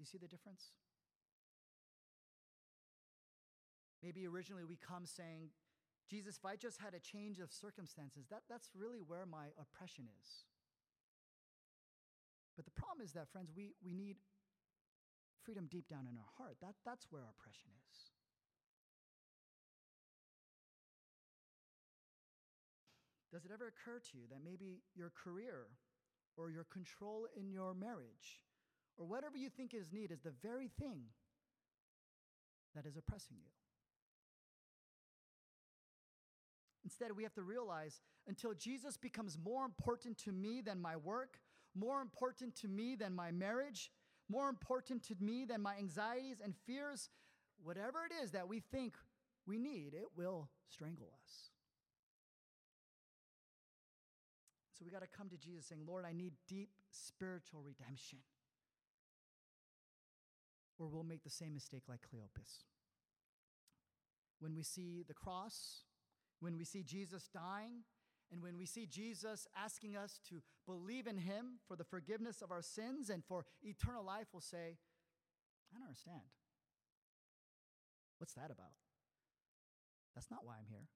You 0.00 0.06
see 0.06 0.18
the 0.18 0.26
difference? 0.26 0.72
Maybe 4.02 4.26
originally 4.26 4.64
we 4.64 4.76
come 4.76 5.06
saying, 5.06 5.50
Jesus, 6.08 6.36
if 6.38 6.44
I 6.44 6.54
just 6.56 6.80
had 6.80 6.94
a 6.94 7.00
change 7.00 7.40
of 7.40 7.52
circumstances, 7.52 8.26
that, 8.30 8.42
that's 8.48 8.70
really 8.74 9.00
where 9.00 9.26
my 9.26 9.50
oppression 9.58 10.06
is. 10.22 10.28
But 12.54 12.64
the 12.64 12.70
problem 12.70 13.04
is 13.04 13.12
that, 13.12 13.28
friends, 13.28 13.50
we, 13.54 13.74
we 13.84 13.92
need 13.92 14.16
freedom 15.44 15.66
deep 15.70 15.88
down 15.88 16.06
in 16.10 16.16
our 16.16 16.30
heart. 16.38 16.56
That, 16.62 16.74
that's 16.84 17.06
where 17.10 17.22
our 17.22 17.34
oppression 17.38 17.70
is. 17.90 18.10
Does 23.32 23.44
it 23.44 23.50
ever 23.52 23.66
occur 23.66 23.98
to 23.98 24.16
you 24.16 24.24
that 24.30 24.38
maybe 24.42 24.80
your 24.94 25.10
career 25.10 25.66
or 26.36 26.50
your 26.50 26.64
control 26.64 27.26
in 27.38 27.50
your 27.50 27.74
marriage 27.74 28.40
or 28.96 29.04
whatever 29.04 29.36
you 29.36 29.50
think 29.50 29.74
is 29.74 29.92
need 29.92 30.10
is 30.10 30.20
the 30.20 30.32
very 30.42 30.68
thing 30.80 31.02
that 32.74 32.86
is 32.86 32.96
oppressing 32.96 33.36
you? 33.38 33.50
Instead, 36.86 37.10
we 37.16 37.24
have 37.24 37.34
to 37.34 37.42
realize 37.42 38.00
until 38.28 38.54
Jesus 38.54 38.96
becomes 38.96 39.36
more 39.44 39.64
important 39.64 40.16
to 40.18 40.30
me 40.30 40.60
than 40.60 40.80
my 40.80 40.96
work, 40.96 41.40
more 41.74 42.00
important 42.00 42.54
to 42.54 42.68
me 42.68 42.94
than 42.94 43.12
my 43.12 43.32
marriage, 43.32 43.90
more 44.28 44.48
important 44.48 45.02
to 45.02 45.16
me 45.18 45.44
than 45.44 45.60
my 45.60 45.74
anxieties 45.78 46.36
and 46.40 46.54
fears, 46.64 47.10
whatever 47.60 47.98
it 48.08 48.12
is 48.22 48.30
that 48.30 48.46
we 48.46 48.60
think 48.60 48.94
we 49.48 49.58
need, 49.58 49.94
it 49.94 50.06
will 50.16 50.48
strangle 50.68 51.08
us. 51.24 51.50
So 54.78 54.84
we 54.84 54.92
got 54.92 55.02
to 55.02 55.08
come 55.08 55.28
to 55.30 55.36
Jesus 55.36 55.66
saying, 55.66 55.82
Lord, 55.88 56.04
I 56.04 56.12
need 56.12 56.34
deep 56.46 56.70
spiritual 56.92 57.62
redemption. 57.62 58.20
Or 60.78 60.86
we'll 60.86 61.02
make 61.02 61.24
the 61.24 61.30
same 61.30 61.52
mistake 61.52 61.82
like 61.88 62.02
Cleopas. 62.02 62.62
When 64.38 64.54
we 64.54 64.62
see 64.62 65.02
the 65.08 65.14
cross, 65.14 65.82
when 66.40 66.56
we 66.56 66.64
see 66.64 66.82
Jesus 66.82 67.28
dying, 67.32 67.84
and 68.32 68.42
when 68.42 68.58
we 68.58 68.66
see 68.66 68.86
Jesus 68.86 69.46
asking 69.56 69.96
us 69.96 70.20
to 70.28 70.42
believe 70.66 71.06
in 71.06 71.18
him 71.18 71.60
for 71.66 71.76
the 71.76 71.84
forgiveness 71.84 72.42
of 72.42 72.50
our 72.50 72.62
sins 72.62 73.08
and 73.08 73.24
for 73.24 73.44
eternal 73.62 74.04
life, 74.04 74.26
we'll 74.32 74.40
say, 74.40 74.78
I 75.70 75.78
don't 75.78 75.86
understand. 75.86 76.22
What's 78.18 78.34
that 78.34 78.50
about? 78.50 78.74
That's 80.14 80.30
not 80.30 80.44
why 80.44 80.54
I'm 80.58 80.66
here. 80.68 80.88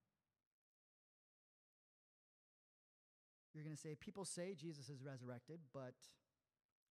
You're 3.54 3.64
going 3.64 3.76
to 3.76 3.80
say, 3.80 3.94
People 3.98 4.24
say 4.24 4.54
Jesus 4.54 4.88
is 4.88 5.02
resurrected, 5.04 5.60
but 5.74 5.94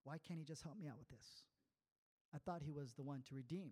why 0.04 0.18
can't 0.26 0.40
he 0.40 0.46
just 0.46 0.64
help 0.64 0.78
me 0.78 0.88
out 0.88 1.00
with 1.00 1.10
this? 1.10 1.44
I 2.34 2.38
thought 2.38 2.62
he 2.64 2.72
was 2.72 2.94
the 2.94 3.04
one 3.04 3.24
to 3.30 3.36
redeem. 3.36 3.72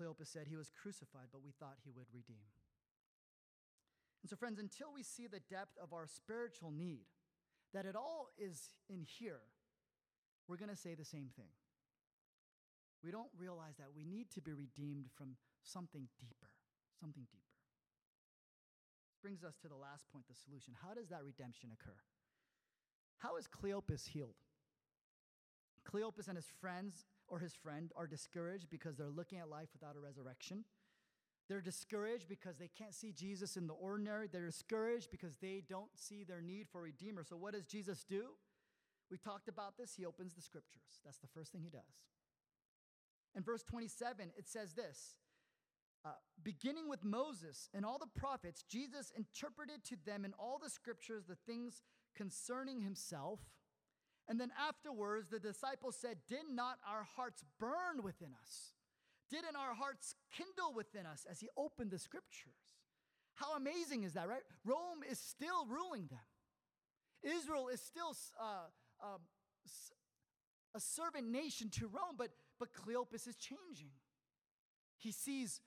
Cleopas 0.00 0.32
said 0.32 0.46
he 0.48 0.56
was 0.56 0.70
crucified, 0.70 1.28
but 1.32 1.42
we 1.44 1.52
thought 1.52 1.76
he 1.84 1.90
would 1.90 2.06
redeem. 2.12 2.48
And 4.22 4.30
so, 4.30 4.36
friends, 4.36 4.58
until 4.58 4.92
we 4.94 5.02
see 5.02 5.26
the 5.26 5.42
depth 5.50 5.76
of 5.82 5.92
our 5.92 6.06
spiritual 6.06 6.70
need, 6.70 7.06
that 7.74 7.86
it 7.86 7.96
all 7.96 8.28
is 8.38 8.74
in 8.88 9.02
here, 9.02 9.40
we're 10.48 10.56
going 10.56 10.70
to 10.70 10.76
say 10.76 10.94
the 10.94 11.04
same 11.04 11.28
thing. 11.36 11.50
We 13.02 13.10
don't 13.10 13.30
realize 13.36 13.76
that 13.78 13.90
we 13.94 14.04
need 14.04 14.30
to 14.32 14.40
be 14.40 14.52
redeemed 14.52 15.06
from 15.16 15.36
something 15.64 16.06
deeper, 16.20 16.50
something 17.00 17.26
deeper. 17.30 17.42
Brings 19.22 19.42
us 19.42 19.56
to 19.62 19.68
the 19.68 19.76
last 19.76 20.06
point 20.12 20.26
the 20.28 20.34
solution. 20.34 20.74
How 20.82 20.94
does 20.94 21.08
that 21.08 21.24
redemption 21.24 21.70
occur? 21.72 21.98
How 23.18 23.36
is 23.36 23.46
Cleopas 23.46 24.06
healed? 24.06 24.38
Cleopas 25.88 26.28
and 26.28 26.36
his 26.36 26.50
friends 26.60 27.06
or 27.32 27.38
his 27.38 27.54
friend 27.54 27.90
are 27.96 28.06
discouraged 28.06 28.68
because 28.70 28.96
they're 28.96 29.08
looking 29.08 29.38
at 29.38 29.48
life 29.48 29.70
without 29.72 29.96
a 29.96 29.98
resurrection. 29.98 30.64
They're 31.48 31.62
discouraged 31.62 32.28
because 32.28 32.58
they 32.58 32.68
can't 32.68 32.94
see 32.94 33.10
Jesus 33.10 33.56
in 33.56 33.66
the 33.66 33.72
ordinary. 33.72 34.28
They're 34.30 34.46
discouraged 34.46 35.10
because 35.10 35.36
they 35.40 35.62
don't 35.66 35.90
see 35.94 36.24
their 36.24 36.42
need 36.42 36.68
for 36.70 36.80
a 36.80 36.84
Redeemer. 36.84 37.24
So, 37.24 37.36
what 37.36 37.54
does 37.54 37.64
Jesus 37.64 38.04
do? 38.04 38.32
We 39.10 39.16
talked 39.16 39.48
about 39.48 39.78
this. 39.78 39.94
He 39.96 40.04
opens 40.04 40.34
the 40.34 40.42
scriptures. 40.42 41.00
That's 41.04 41.18
the 41.18 41.26
first 41.26 41.52
thing 41.52 41.62
he 41.62 41.70
does. 41.70 42.04
In 43.34 43.42
verse 43.42 43.62
27, 43.62 44.30
it 44.36 44.46
says 44.46 44.74
this 44.74 45.16
uh, 46.04 46.10
Beginning 46.42 46.88
with 46.88 47.02
Moses 47.02 47.70
and 47.72 47.84
all 47.84 47.98
the 47.98 48.20
prophets, 48.20 48.62
Jesus 48.68 49.10
interpreted 49.16 49.84
to 49.84 49.96
them 50.04 50.26
in 50.26 50.34
all 50.38 50.60
the 50.62 50.70
scriptures 50.70 51.24
the 51.26 51.36
things 51.46 51.82
concerning 52.14 52.82
himself. 52.82 53.40
And 54.28 54.40
then 54.40 54.50
afterwards, 54.68 55.28
the 55.28 55.40
disciples 55.40 55.96
said, 56.00 56.18
Did 56.28 56.50
not 56.50 56.78
our 56.88 57.04
hearts 57.16 57.44
burn 57.58 58.02
within 58.02 58.30
us? 58.40 58.72
Didn't 59.30 59.56
our 59.56 59.74
hearts 59.74 60.14
kindle 60.36 60.74
within 60.74 61.06
us 61.06 61.26
as 61.28 61.40
he 61.40 61.48
opened 61.56 61.90
the 61.90 61.98
scriptures? 61.98 62.52
How 63.34 63.56
amazing 63.56 64.04
is 64.04 64.12
that, 64.12 64.28
right? 64.28 64.42
Rome 64.64 65.00
is 65.10 65.18
still 65.18 65.66
ruling 65.66 66.06
them. 66.06 66.20
Israel 67.22 67.68
is 67.68 67.80
still 67.80 68.14
uh, 68.38 68.68
uh, 69.02 69.18
a 70.74 70.80
servant 70.80 71.28
nation 71.28 71.70
to 71.70 71.86
Rome, 71.86 72.16
but, 72.18 72.30
but 72.58 72.68
Cleopas 72.72 73.26
is 73.26 73.36
changing. 73.36 73.92
He 74.98 75.12
sees 75.12 75.60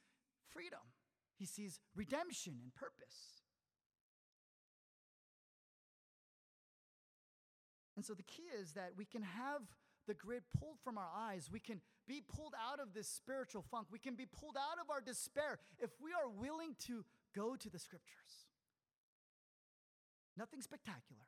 freedom, 0.50 0.80
he 1.38 1.46
sees 1.46 1.80
redemption 1.96 2.60
and 2.62 2.74
purpose. 2.74 3.45
And 7.96 8.04
so 8.04 8.14
the 8.14 8.24
key 8.24 8.48
is 8.60 8.74
that 8.74 8.92
we 8.98 9.06
can 9.06 9.22
have 9.22 9.62
the 10.08 10.14
grid 10.14 10.44
pulled 10.60 10.78
from 10.84 10.98
our 10.98 11.10
eyes. 11.18 11.50
We 11.52 11.60
can 11.60 11.82
be 12.08 12.22
pulled 12.22 12.54
out 12.54 12.80
of 12.80 12.94
this 12.94 13.08
spiritual 13.08 13.64
funk. 13.72 13.88
We 13.92 14.00
can 14.00 14.16
be 14.16 14.26
pulled 14.26 14.58
out 14.58 14.78
of 14.84 14.90
our 14.90 15.02
despair 15.02 15.60
if 15.80 15.90
we 16.02 16.12
are 16.12 16.30
willing 16.30 16.76
to 16.88 17.04
go 17.36 17.56
to 17.56 17.70
the 17.70 17.80
scriptures. 17.80 18.46
Nothing 20.38 20.62
spectacular. 20.62 21.24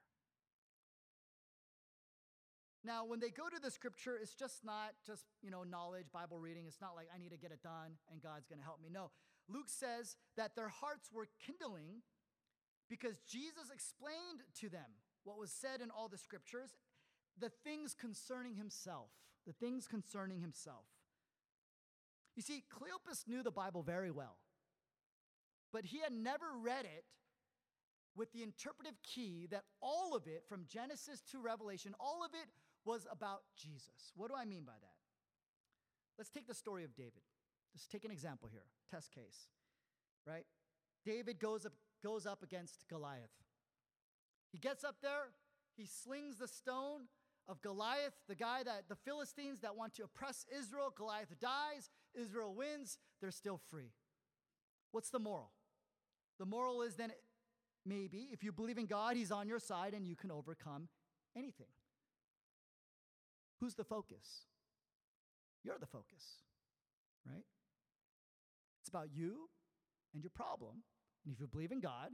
Now, 2.84 3.06
when 3.06 3.20
they 3.20 3.30
go 3.30 3.50
to 3.50 3.60
the 3.62 3.72
scripture, 3.72 4.18
it's 4.22 4.34
just 4.34 4.64
not 4.64 4.94
just, 5.06 5.26
you 5.42 5.52
know, 5.52 5.64
knowledge, 5.64 6.06
Bible 6.14 6.40
reading. 6.40 6.66
It's 6.68 6.80
not 6.80 6.96
like 6.96 7.08
I 7.14 7.18
need 7.18 7.32
to 7.32 7.38
get 7.38 7.52
it 7.52 7.62
done 7.64 8.00
and 8.12 8.22
God's 8.22 8.48
going 8.48 8.60
to 8.60 8.66
help 8.66 8.82
me. 8.82 8.90
No. 8.92 9.12
Luke 9.50 9.68
says 9.68 10.16
that 10.36 10.56
their 10.56 10.70
hearts 10.70 11.10
were 11.12 11.28
kindling 11.46 12.04
because 12.90 13.20
Jesus 13.28 13.72
explained 13.74 14.44
to 14.62 14.70
them 14.70 14.88
what 15.28 15.38
was 15.38 15.52
said 15.52 15.82
in 15.82 15.92
all 15.92 16.08
the 16.08 16.18
scriptures 16.18 16.72
the 17.40 17.50
things 17.50 17.94
concerning 17.94 18.56
himself. 18.56 19.10
The 19.46 19.54
things 19.54 19.88
concerning 19.88 20.42
himself. 20.42 20.86
You 22.36 22.42
see, 22.42 22.64
Cleopas 22.72 23.28
knew 23.28 23.44
the 23.44 23.52
Bible 23.52 23.82
very 23.82 24.12
well, 24.12 24.38
but 25.72 25.86
he 25.86 26.00
had 26.00 26.12
never 26.12 26.46
read 26.62 26.86
it 26.86 27.06
with 28.16 28.32
the 28.34 28.44
interpretive 28.44 29.02
key 29.04 29.48
that 29.52 29.64
all 29.82 30.16
of 30.16 30.28
it, 30.28 30.44
from 30.50 30.66
Genesis 30.68 31.22
to 31.32 31.40
Revelation, 31.40 31.94
all 32.00 32.26
of 32.26 32.32
it 32.34 32.50
was 32.84 33.08
about 33.12 33.42
Jesus. 33.56 34.12
What 34.16 34.30
do 34.30 34.36
I 34.36 34.46
mean 34.46 34.64
by 34.66 34.74
that? 34.74 34.96
Let's 36.18 36.30
take 36.30 36.48
the 36.48 36.54
story 36.54 36.84
of 36.84 36.96
David. 36.96 37.22
Let's 37.74 37.88
take 37.88 38.06
an 38.06 38.12
example 38.12 38.50
here, 38.52 38.66
test 38.92 39.12
case, 39.12 39.48
right? 40.26 40.46
David 41.06 41.40
goes 41.40 41.66
up, 41.66 41.74
goes 42.04 42.26
up 42.26 42.44
against 42.44 42.86
Goliath. 42.90 43.32
He 44.52 44.58
gets 44.58 44.84
up 44.84 44.98
there, 45.02 45.32
he 45.76 45.86
slings 45.86 46.38
the 46.38 46.48
stone, 46.48 47.08
of 47.48 47.62
Goliath, 47.62 48.14
the 48.28 48.36
guy 48.36 48.64
that 48.64 48.84
the 48.90 48.96
Philistines 48.96 49.62
that 49.62 49.76
want 49.76 49.94
to 49.96 50.04
oppress 50.04 50.46
Israel. 50.58 50.94
Goliath 50.96 51.34
dies, 51.40 51.90
Israel 52.14 52.54
wins, 52.54 52.98
they're 53.22 53.32
still 53.32 53.60
free. 53.70 53.94
What's 54.92 55.10
the 55.10 55.20
moral? 55.20 55.52
The 56.40 56.46
moral 56.46 56.82
is 56.82 56.96
then 56.96 57.12
maybe 57.86 58.30
if 58.32 58.44
you 58.44 58.52
believe 58.52 58.78
in 58.78 58.86
God, 58.86 59.16
He's 59.16 59.32
on 59.32 59.48
your 59.48 59.60
side 59.60 59.94
and 59.94 60.06
you 60.06 60.16
can 60.16 60.32
overcome 60.32 60.90
anything. 61.36 61.68
Who's 63.60 63.76
the 63.76 63.84
focus? 63.84 64.46
You're 65.64 65.80
the 65.80 65.88
focus, 65.88 66.44
right? 67.26 67.46
It's 68.82 68.90
about 68.90 69.10
you 69.14 69.50
and 70.14 70.24
your 70.24 70.32
problem. 70.32 70.84
And 71.26 71.34
if 71.34 71.40
you 71.40 71.48
believe 71.48 71.72
in 71.72 71.80
God, 71.80 72.10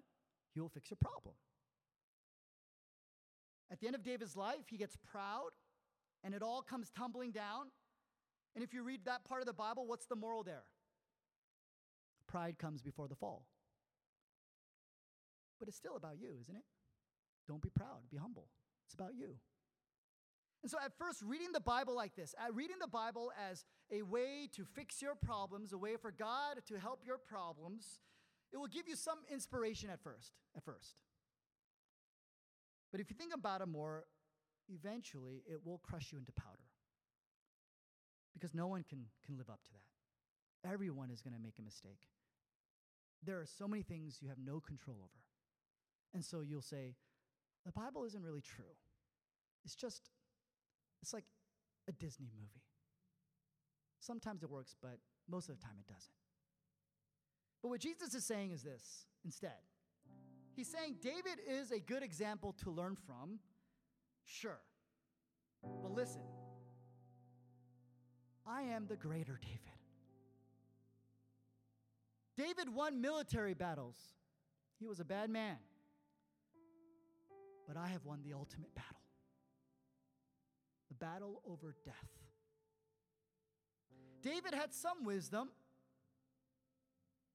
He 0.54 0.60
will 0.60 0.70
fix 0.70 0.90
your 0.90 0.98
problem. 1.02 1.36
At 3.74 3.80
the 3.80 3.88
end 3.88 3.96
of 3.96 4.04
David's 4.04 4.38
life, 4.38 4.70
he 4.70 4.78
gets 4.78 4.96
proud 5.12 5.50
and 6.24 6.36
it 6.36 6.44
all 6.44 6.62
comes 6.62 6.92
tumbling 6.92 7.32
down. 7.32 7.72
And 8.54 8.64
if 8.64 8.72
you 8.72 8.84
read 8.84 9.06
that 9.06 9.26
part 9.26 9.42
of 9.42 9.48
the 9.48 9.54
Bible, 9.54 9.88
what's 9.88 10.06
the 10.06 10.16
moral 10.16 10.44
there? 10.44 10.66
Pride 12.28 12.60
comes 12.60 12.84
before 12.84 13.08
the 13.08 13.16
fall. 13.16 13.48
But 15.58 15.68
it's 15.68 15.78
still 15.78 15.96
about 15.96 16.20
you, 16.22 16.38
isn't 16.40 16.56
it? 16.56 16.64
Don't 17.48 17.64
be 17.64 17.72
proud, 17.72 18.02
be 18.12 18.18
humble. 18.18 18.48
It's 18.86 18.94
about 18.94 19.16
you. 19.16 19.38
And 20.62 20.72
so, 20.72 20.78
at 20.84 20.94
first, 20.98 21.22
reading 21.24 21.52
the 21.52 21.60
Bible 21.60 21.96
like 21.96 22.16
this, 22.16 22.34
at 22.40 22.54
reading 22.54 22.78
the 22.80 22.88
Bible 22.88 23.32
as 23.50 23.66
a 23.92 24.02
way 24.04 24.48
to 24.56 24.64
fix 24.64 25.02
your 25.02 25.16
problems, 25.16 25.74
a 25.74 25.78
way 25.78 25.98
for 25.98 26.12
God 26.12 26.62
to 26.68 26.80
help 26.80 27.02
your 27.06 27.18
problems, 27.18 28.00
it 28.54 28.58
will 28.58 28.68
give 28.68 28.88
you 28.88 28.96
some 28.96 29.18
inspiration 29.32 29.90
at 29.90 30.02
first. 30.02 30.32
At 30.56 30.64
first, 30.64 30.96
but 32.94 33.02
if 33.02 33.10
you 33.10 33.16
think 33.18 33.34
about 33.34 33.62
it 33.62 33.68
more, 33.68 34.06
eventually 34.70 35.42
it 35.48 35.66
will 35.66 35.80
crush 35.80 36.12
you 36.12 36.20
into 36.20 36.32
powder. 36.32 36.70
Because 38.36 38.54
no 38.54 38.68
one 38.68 38.86
can, 38.88 39.08
can 39.26 39.36
live 39.36 39.50
up 39.50 39.64
to 39.64 39.72
that. 39.72 40.70
Everyone 40.72 41.10
is 41.10 41.20
going 41.20 41.34
to 41.34 41.42
make 41.42 41.56
a 41.58 41.64
mistake. 41.64 42.08
There 43.26 43.40
are 43.40 43.48
so 43.48 43.68
many 43.68 43.82
things 43.82 44.20
you 44.22 44.30
have 44.30 44.38
no 44.38 44.60
control 44.60 44.98
over. 45.00 45.24
And 46.14 46.24
so 46.24 46.42
you'll 46.42 46.62
say, 46.62 46.94
the 47.66 47.72
Bible 47.72 48.06
isn't 48.06 48.22
really 48.22 48.42
true. 48.42 48.78
It's 49.66 49.76
just, 49.76 50.12
it's 51.02 51.14
like 51.14 51.26
a 51.90 51.94
Disney 51.94 52.30
movie. 52.40 52.62
Sometimes 54.02 54.44
it 54.44 54.52
works, 54.52 54.76
but 54.80 55.00
most 55.28 55.50
of 55.50 55.58
the 55.58 55.64
time 55.64 55.78
it 55.80 55.88
doesn't. 55.88 56.14
But 57.64 57.70
what 57.70 57.80
Jesus 57.80 58.14
is 58.14 58.24
saying 58.24 58.52
is 58.52 58.62
this 58.62 59.08
instead 59.26 59.64
He's 60.56 60.68
saying 60.68 60.98
David 61.02 61.40
is 61.48 61.72
a 61.72 61.80
good 61.80 62.04
example 62.04 62.54
to 62.64 62.72
learn 62.72 62.96
from. 62.96 63.40
Sure. 64.26 64.60
But 65.62 65.92
listen, 65.92 66.22
I 68.46 68.64
am 68.64 68.86
the 68.88 68.96
greater 68.96 69.40
David. 69.42 69.60
David 72.36 72.74
won 72.74 73.02
military 73.02 73.54
battles. 73.54 73.98
He 74.80 74.86
was 74.86 75.00
a 75.00 75.06
bad 75.06 75.30
man. 75.30 75.58
But 77.68 77.78
I 77.78 77.88
have 77.88 78.06
won 78.06 78.22
the 78.24 78.34
ultimate 78.34 78.74
battle 78.76 79.00
the 80.90 81.06
battle 81.06 81.42
over 81.50 81.76
death. 81.86 81.96
David 84.22 84.54
had 84.54 84.74
some 84.74 85.04
wisdom, 85.04 85.50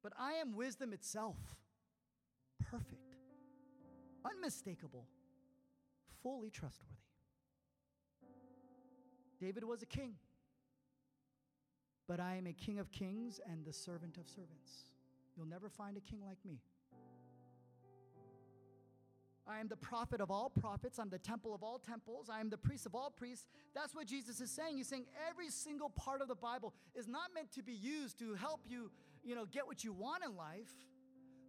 but 0.02 0.12
I 0.18 0.34
am 0.34 0.54
wisdom 0.54 0.92
itself, 0.92 1.36
unmistakable, 4.24 5.06
fully 6.22 6.50
trustworthy. 6.50 6.94
David 9.40 9.64
was 9.64 9.82
a 9.82 9.86
king, 9.86 10.14
but 12.08 12.18
I 12.18 12.36
am 12.36 12.46
a 12.46 12.52
king 12.52 12.78
of 12.78 12.90
kings 12.90 13.40
and 13.48 13.64
the 13.64 13.72
servant 13.72 14.16
of 14.16 14.28
servants. 14.28 14.90
You'll 15.36 15.46
never 15.46 15.68
find 15.68 15.96
a 15.96 16.00
king 16.00 16.20
like 16.26 16.38
me. 16.44 16.58
I 19.48 19.60
am 19.60 19.68
the 19.68 19.76
prophet 19.76 20.20
of 20.20 20.30
all 20.30 20.50
prophets. 20.50 20.98
I'm 20.98 21.08
the 21.08 21.18
temple 21.18 21.54
of 21.54 21.62
all 21.62 21.78
temples. 21.78 22.28
I 22.30 22.40
am 22.40 22.50
the 22.50 22.58
priest 22.58 22.84
of 22.84 22.94
all 22.94 23.10
priests. 23.10 23.46
That's 23.74 23.94
what 23.94 24.06
Jesus 24.06 24.40
is 24.42 24.50
saying. 24.50 24.76
He's 24.76 24.88
saying 24.88 25.06
every 25.30 25.48
single 25.48 25.88
part 25.88 26.20
of 26.20 26.28
the 26.28 26.34
Bible 26.34 26.74
is 26.94 27.08
not 27.08 27.30
meant 27.34 27.50
to 27.52 27.62
be 27.62 27.72
used 27.72 28.18
to 28.18 28.34
help 28.34 28.60
you, 28.68 28.90
you 29.24 29.34
know, 29.34 29.46
get 29.46 29.66
what 29.66 29.82
you 29.82 29.92
want 29.92 30.22
in 30.22 30.36
life. 30.36 30.70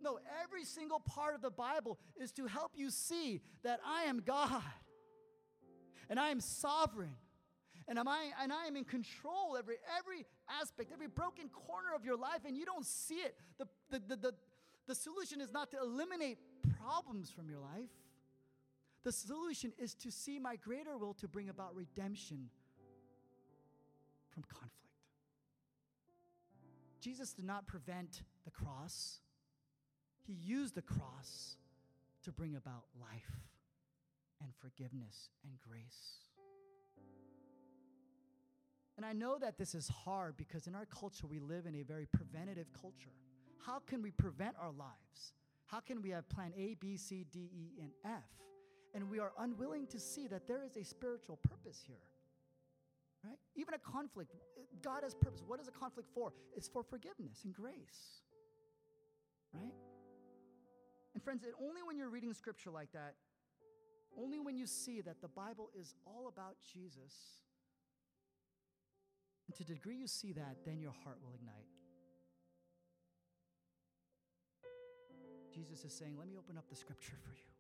No, 0.02 0.20
every 0.44 0.66
single 0.66 1.00
part 1.00 1.36
of 1.36 1.42
the 1.42 1.50
Bible 1.50 2.00
is 2.20 2.32
to 2.34 2.46
help 2.46 2.72
you 2.76 2.90
see 2.90 3.42
that 3.64 3.80
I 3.86 4.04
am 4.04 4.22
God 4.26 4.64
and 6.10 6.20
I 6.20 6.30
am 6.30 6.40
sovereign 6.40 7.16
and, 7.90 7.98
I, 7.98 8.26
and 8.42 8.54
I 8.54 8.68
am 8.68 8.76
in 8.76 8.86
control 8.86 9.58
every, 9.58 9.78
every 9.98 10.26
aspect, 10.62 10.92
every 10.94 11.08
broken 11.08 11.50
corner 11.50 11.90
of 11.96 12.06
your 12.06 12.18
life, 12.18 12.42
and 12.46 12.56
you 12.56 12.64
don't 12.64 12.86
see 12.86 13.16
it. 13.16 13.36
The, 13.58 13.66
the, 13.90 14.00
the, 14.08 14.16
the, 14.16 14.34
the 14.88 14.96
solution 14.96 15.42
is 15.42 15.52
not 15.52 15.72
to 15.72 15.78
eliminate 15.82 16.38
problems 16.84 17.32
from 17.32 17.50
your 17.50 17.60
life. 17.60 17.90
The 19.04 19.12
solution 19.12 19.74
is 19.80 19.96
to 19.96 20.12
see 20.12 20.38
my 20.38 20.56
greater 20.56 20.98
will 20.98 21.16
to 21.16 21.28
bring 21.28 21.50
about 21.50 21.76
redemption 21.76 22.50
from 24.30 24.44
conflict. 24.44 24.76
Jesus 27.02 27.34
did 27.34 27.46
not 27.46 27.66
prevent 27.66 28.22
the 28.46 28.52
cross. 28.52 29.22
He 30.30 30.36
used 30.36 30.76
the 30.76 30.84
cross 30.84 31.58
to 32.24 32.32
bring 32.32 32.56
about 32.56 32.84
life 33.02 33.42
and 34.40 34.52
forgiveness 34.62 35.32
and 35.44 35.54
grace. 35.60 36.20
And 38.96 39.04
I 39.04 39.14
know 39.14 39.40
that 39.40 39.58
this 39.58 39.74
is 39.74 39.88
hard 39.88 40.38
because 40.38 40.68
in 40.68 40.76
our 40.76 40.86
culture, 40.86 41.26
we 41.26 41.40
live 41.40 41.66
in 41.66 41.74
a 41.74 41.82
very 41.82 42.06
preventative 42.06 42.68
culture. 42.80 43.16
How 43.66 43.80
can 43.80 44.04
we 44.04 44.12
prevent 44.12 44.56
our 44.62 44.72
lives? 44.72 45.34
How 45.66 45.80
can 45.80 46.00
we 46.00 46.12
have 46.12 46.30
plan 46.30 46.54
A, 46.56 46.76
B, 46.80 46.96
C, 46.96 47.26
D, 47.32 47.50
E, 47.52 47.82
and 47.82 47.90
F? 48.06 48.30
And 48.94 49.10
we 49.10 49.18
are 49.18 49.32
unwilling 49.40 49.88
to 49.88 50.00
see 50.00 50.28
that 50.28 50.48
there 50.48 50.64
is 50.64 50.78
a 50.78 50.84
spiritual 50.84 51.38
purpose 51.38 51.82
here. 51.88 52.06
Right? 53.24 53.40
Even 53.56 53.74
a 53.74 53.80
conflict, 53.80 54.36
God 54.84 55.02
has 55.02 55.16
purpose. 55.16 55.42
What 55.48 55.60
is 55.60 55.68
a 55.68 55.72
conflict 55.72 56.10
for? 56.14 56.34
It's 56.56 56.68
for 56.68 56.84
forgiveness 56.84 57.40
and 57.46 57.54
grace. 57.54 58.22
Right? 59.54 59.74
And 61.20 61.24
friends, 61.26 61.44
it, 61.44 61.52
only 61.62 61.84
when 61.84 61.98
you're 61.98 62.08
reading 62.08 62.34
scripture 62.34 62.72
like 62.72 62.94
that, 62.94 63.16
only 64.18 64.40
when 64.40 64.56
you 64.56 64.66
see 64.66 65.02
that 65.02 65.20
the 65.20 65.28
Bible 65.28 65.70
is 65.78 65.94
all 66.08 66.30
about 66.30 66.56
Jesus, 66.72 67.14
and 69.46 69.54
to 69.58 69.66
the 69.66 69.74
degree 69.74 69.98
you 69.98 70.08
see 70.08 70.32
that, 70.32 70.60
then 70.66 70.80
your 70.80 70.94
heart 71.04 71.18
will 71.22 71.34
ignite. 71.34 71.68
Jesus 75.54 75.84
is 75.84 75.92
saying, 75.92 76.16
Let 76.18 76.30
me 76.30 76.38
open 76.38 76.58
up 76.58 76.70
the 76.70 76.76
scripture 76.78 77.18
for 77.22 77.34
you. 77.34 77.52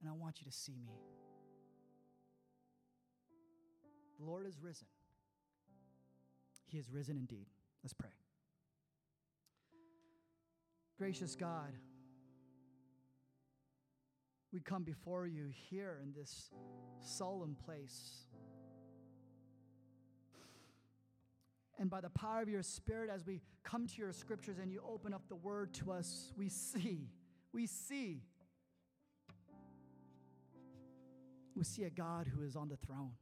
And 0.00 0.08
I 0.08 0.14
want 0.14 0.40
you 0.40 0.46
to 0.46 0.56
see 0.56 0.78
me. 0.86 0.94
The 4.18 4.24
Lord 4.24 4.46
is 4.46 4.58
risen. 4.62 4.86
He 6.68 6.78
is 6.78 6.90
risen 6.90 7.18
indeed. 7.18 7.48
Let's 7.82 7.92
pray. 7.92 8.14
Gracious 10.96 11.36
God, 11.36 11.74
we 14.54 14.60
come 14.60 14.84
before 14.84 15.26
you 15.26 15.48
here 15.68 15.98
in 16.00 16.12
this 16.12 16.50
solemn 17.00 17.56
place. 17.66 18.28
And 21.76 21.90
by 21.90 22.00
the 22.00 22.08
power 22.10 22.40
of 22.40 22.48
your 22.48 22.62
Spirit, 22.62 23.10
as 23.12 23.26
we 23.26 23.40
come 23.64 23.88
to 23.88 23.98
your 23.98 24.12
scriptures 24.12 24.58
and 24.62 24.70
you 24.70 24.80
open 24.88 25.12
up 25.12 25.22
the 25.28 25.34
word 25.34 25.74
to 25.74 25.90
us, 25.90 26.32
we 26.36 26.48
see, 26.48 27.08
we 27.52 27.66
see, 27.66 28.22
we 31.56 31.64
see 31.64 31.82
a 31.82 31.90
God 31.90 32.28
who 32.28 32.44
is 32.44 32.54
on 32.54 32.68
the 32.68 32.76
throne. 32.76 33.14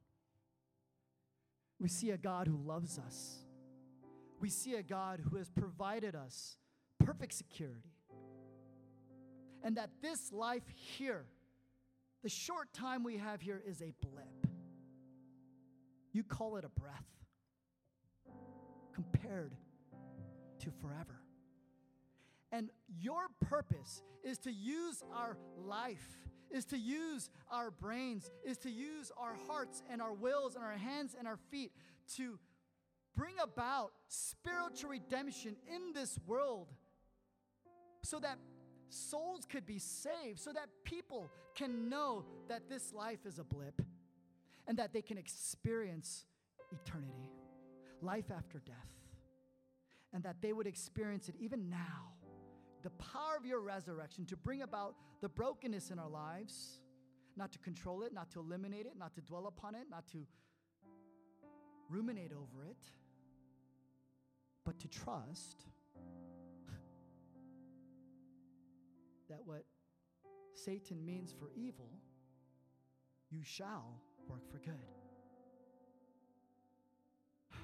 We 1.81 1.89
see 1.89 2.11
a 2.11 2.19
God 2.19 2.47
who 2.47 2.59
loves 2.59 2.99
us. 2.99 3.39
We 4.39 4.51
see 4.51 4.75
a 4.75 4.83
God 4.83 5.23
who 5.31 5.37
has 5.39 5.49
provided 5.49 6.15
us 6.15 6.59
perfect 6.99 7.33
security 7.33 7.95
and 9.63 9.77
that 9.77 9.91
this 10.01 10.33
life 10.33 10.65
here, 10.69 11.25
the 12.23 12.29
short 12.29 12.73
time 12.73 13.05
we 13.05 13.17
have 13.17 13.41
here, 13.41 13.63
is 13.67 13.81
a 13.83 13.93
blip. 14.01 14.47
You 16.13 16.23
call 16.23 16.57
it 16.57 16.65
a 16.65 16.81
breath 16.81 17.07
compared 18.93 19.55
to 20.61 20.71
forever. 20.81 21.21
And 22.51 22.71
your 23.01 23.29
purpose 23.41 24.03
is 24.23 24.39
to 24.39 24.53
use 24.53 25.03
our 25.15 25.39
life, 25.57 26.19
is 26.51 26.67
to 26.67 26.77
use 26.77 27.31
our 27.51 27.71
brains, 27.71 28.31
is 28.45 28.59
to 28.59 28.71
use 28.71 29.11
our 29.17 29.35
hearts 29.47 29.83
and 29.91 30.03
our 30.03 30.13
wills 30.13 30.55
and 30.55 30.63
our 30.63 30.77
hands 30.77 31.17
and 31.19 31.27
our 31.27 31.39
feet 31.51 31.73
to 32.17 32.39
bring 33.17 33.35
about 33.43 33.93
spiritual 34.09 34.91
redemption 34.91 35.57
in 35.67 35.93
this 35.95 36.19
world 36.27 36.69
so 38.03 38.19
that 38.19 38.39
souls 38.93 39.47
could 39.51 39.67
be 39.67 39.79
saved, 39.79 40.39
so 40.39 40.53
that 40.53 40.69
people 40.85 41.31
can 41.55 41.89
know 41.89 42.25
that 42.49 42.69
this 42.69 42.93
life 42.93 43.27
is 43.27 43.39
a 43.39 43.45
blip 43.45 43.81
and 44.67 44.79
that 44.79 44.93
they 44.93 45.03
can 45.03 45.19
experience 45.19 46.25
eternity, 46.71 47.31
life 48.01 48.31
after 48.31 48.59
death, 48.61 48.95
and 50.13 50.23
that 50.23 50.37
they 50.41 50.53
would 50.53 50.67
experience 50.67 51.29
it 51.29 51.35
even 51.41 51.69
now. 51.69 52.13
The 52.83 52.91
power 52.91 53.37
of 53.39 53.47
your 53.47 53.61
resurrection 53.61 54.27
to 54.27 54.37
bring 54.37 54.63
about 54.63 54.95
the 55.21 55.29
brokenness 55.29 55.91
in 55.91 55.99
our 55.99 56.09
lives, 56.09 56.81
not 57.37 57.53
to 57.53 57.59
control 57.59 58.03
it, 58.03 58.13
not 58.13 58.31
to 58.33 58.41
eliminate 58.41 58.87
it, 58.87 58.93
not 58.99 59.15
to 59.15 59.21
dwell 59.21 59.47
upon 59.47 59.75
it, 59.75 59.87
not 59.91 60.07
to 60.09 60.27
ruminate 61.89 62.33
over 62.33 62.65
it, 62.65 62.83
but 64.65 64.79
to 64.81 64.89
trust 64.89 65.67
that 69.33 69.41
what 69.47 69.65
Satan 70.55 71.05
means 71.05 71.33
for 71.33 71.51
evil, 71.57 71.89
you 73.31 73.43
shall 73.43 73.99
work 74.29 74.47
for 74.51 74.59
good. 74.59 74.75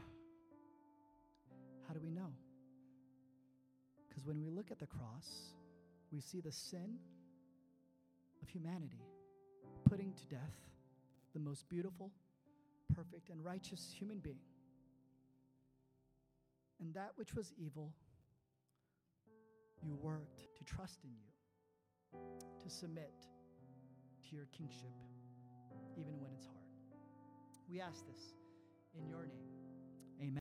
How 1.86 1.92
do 1.92 2.00
we 2.00 2.10
know? 2.10 2.32
Because 4.08 4.24
when 4.24 4.40
we 4.40 4.48
look 4.48 4.70
at 4.70 4.78
the 4.78 4.86
cross, 4.86 5.52
we 6.10 6.20
see 6.20 6.40
the 6.40 6.50
sin 6.50 6.96
of 8.42 8.48
humanity, 8.48 9.04
putting 9.84 10.14
to 10.14 10.26
death 10.34 10.56
the 11.34 11.38
most 11.38 11.68
beautiful, 11.68 12.10
perfect, 12.94 13.28
and 13.28 13.44
righteous 13.44 13.94
human 13.98 14.20
being. 14.20 14.40
And 16.80 16.94
that 16.94 17.10
which 17.16 17.34
was 17.34 17.52
evil, 17.58 17.92
you 19.82 19.94
worked 19.96 20.38
to 20.56 20.64
trust 20.64 21.00
in 21.04 21.10
you 21.10 21.37
to 22.12 22.70
submit 22.70 23.12
to 24.28 24.36
your 24.36 24.46
kingship, 24.56 24.94
even 25.96 26.18
when 26.20 26.30
it's 26.34 26.46
hard. 26.46 26.58
We 27.70 27.80
ask 27.80 28.06
this 28.06 28.34
in 28.98 29.06
your 29.06 29.26
name. 29.26 29.67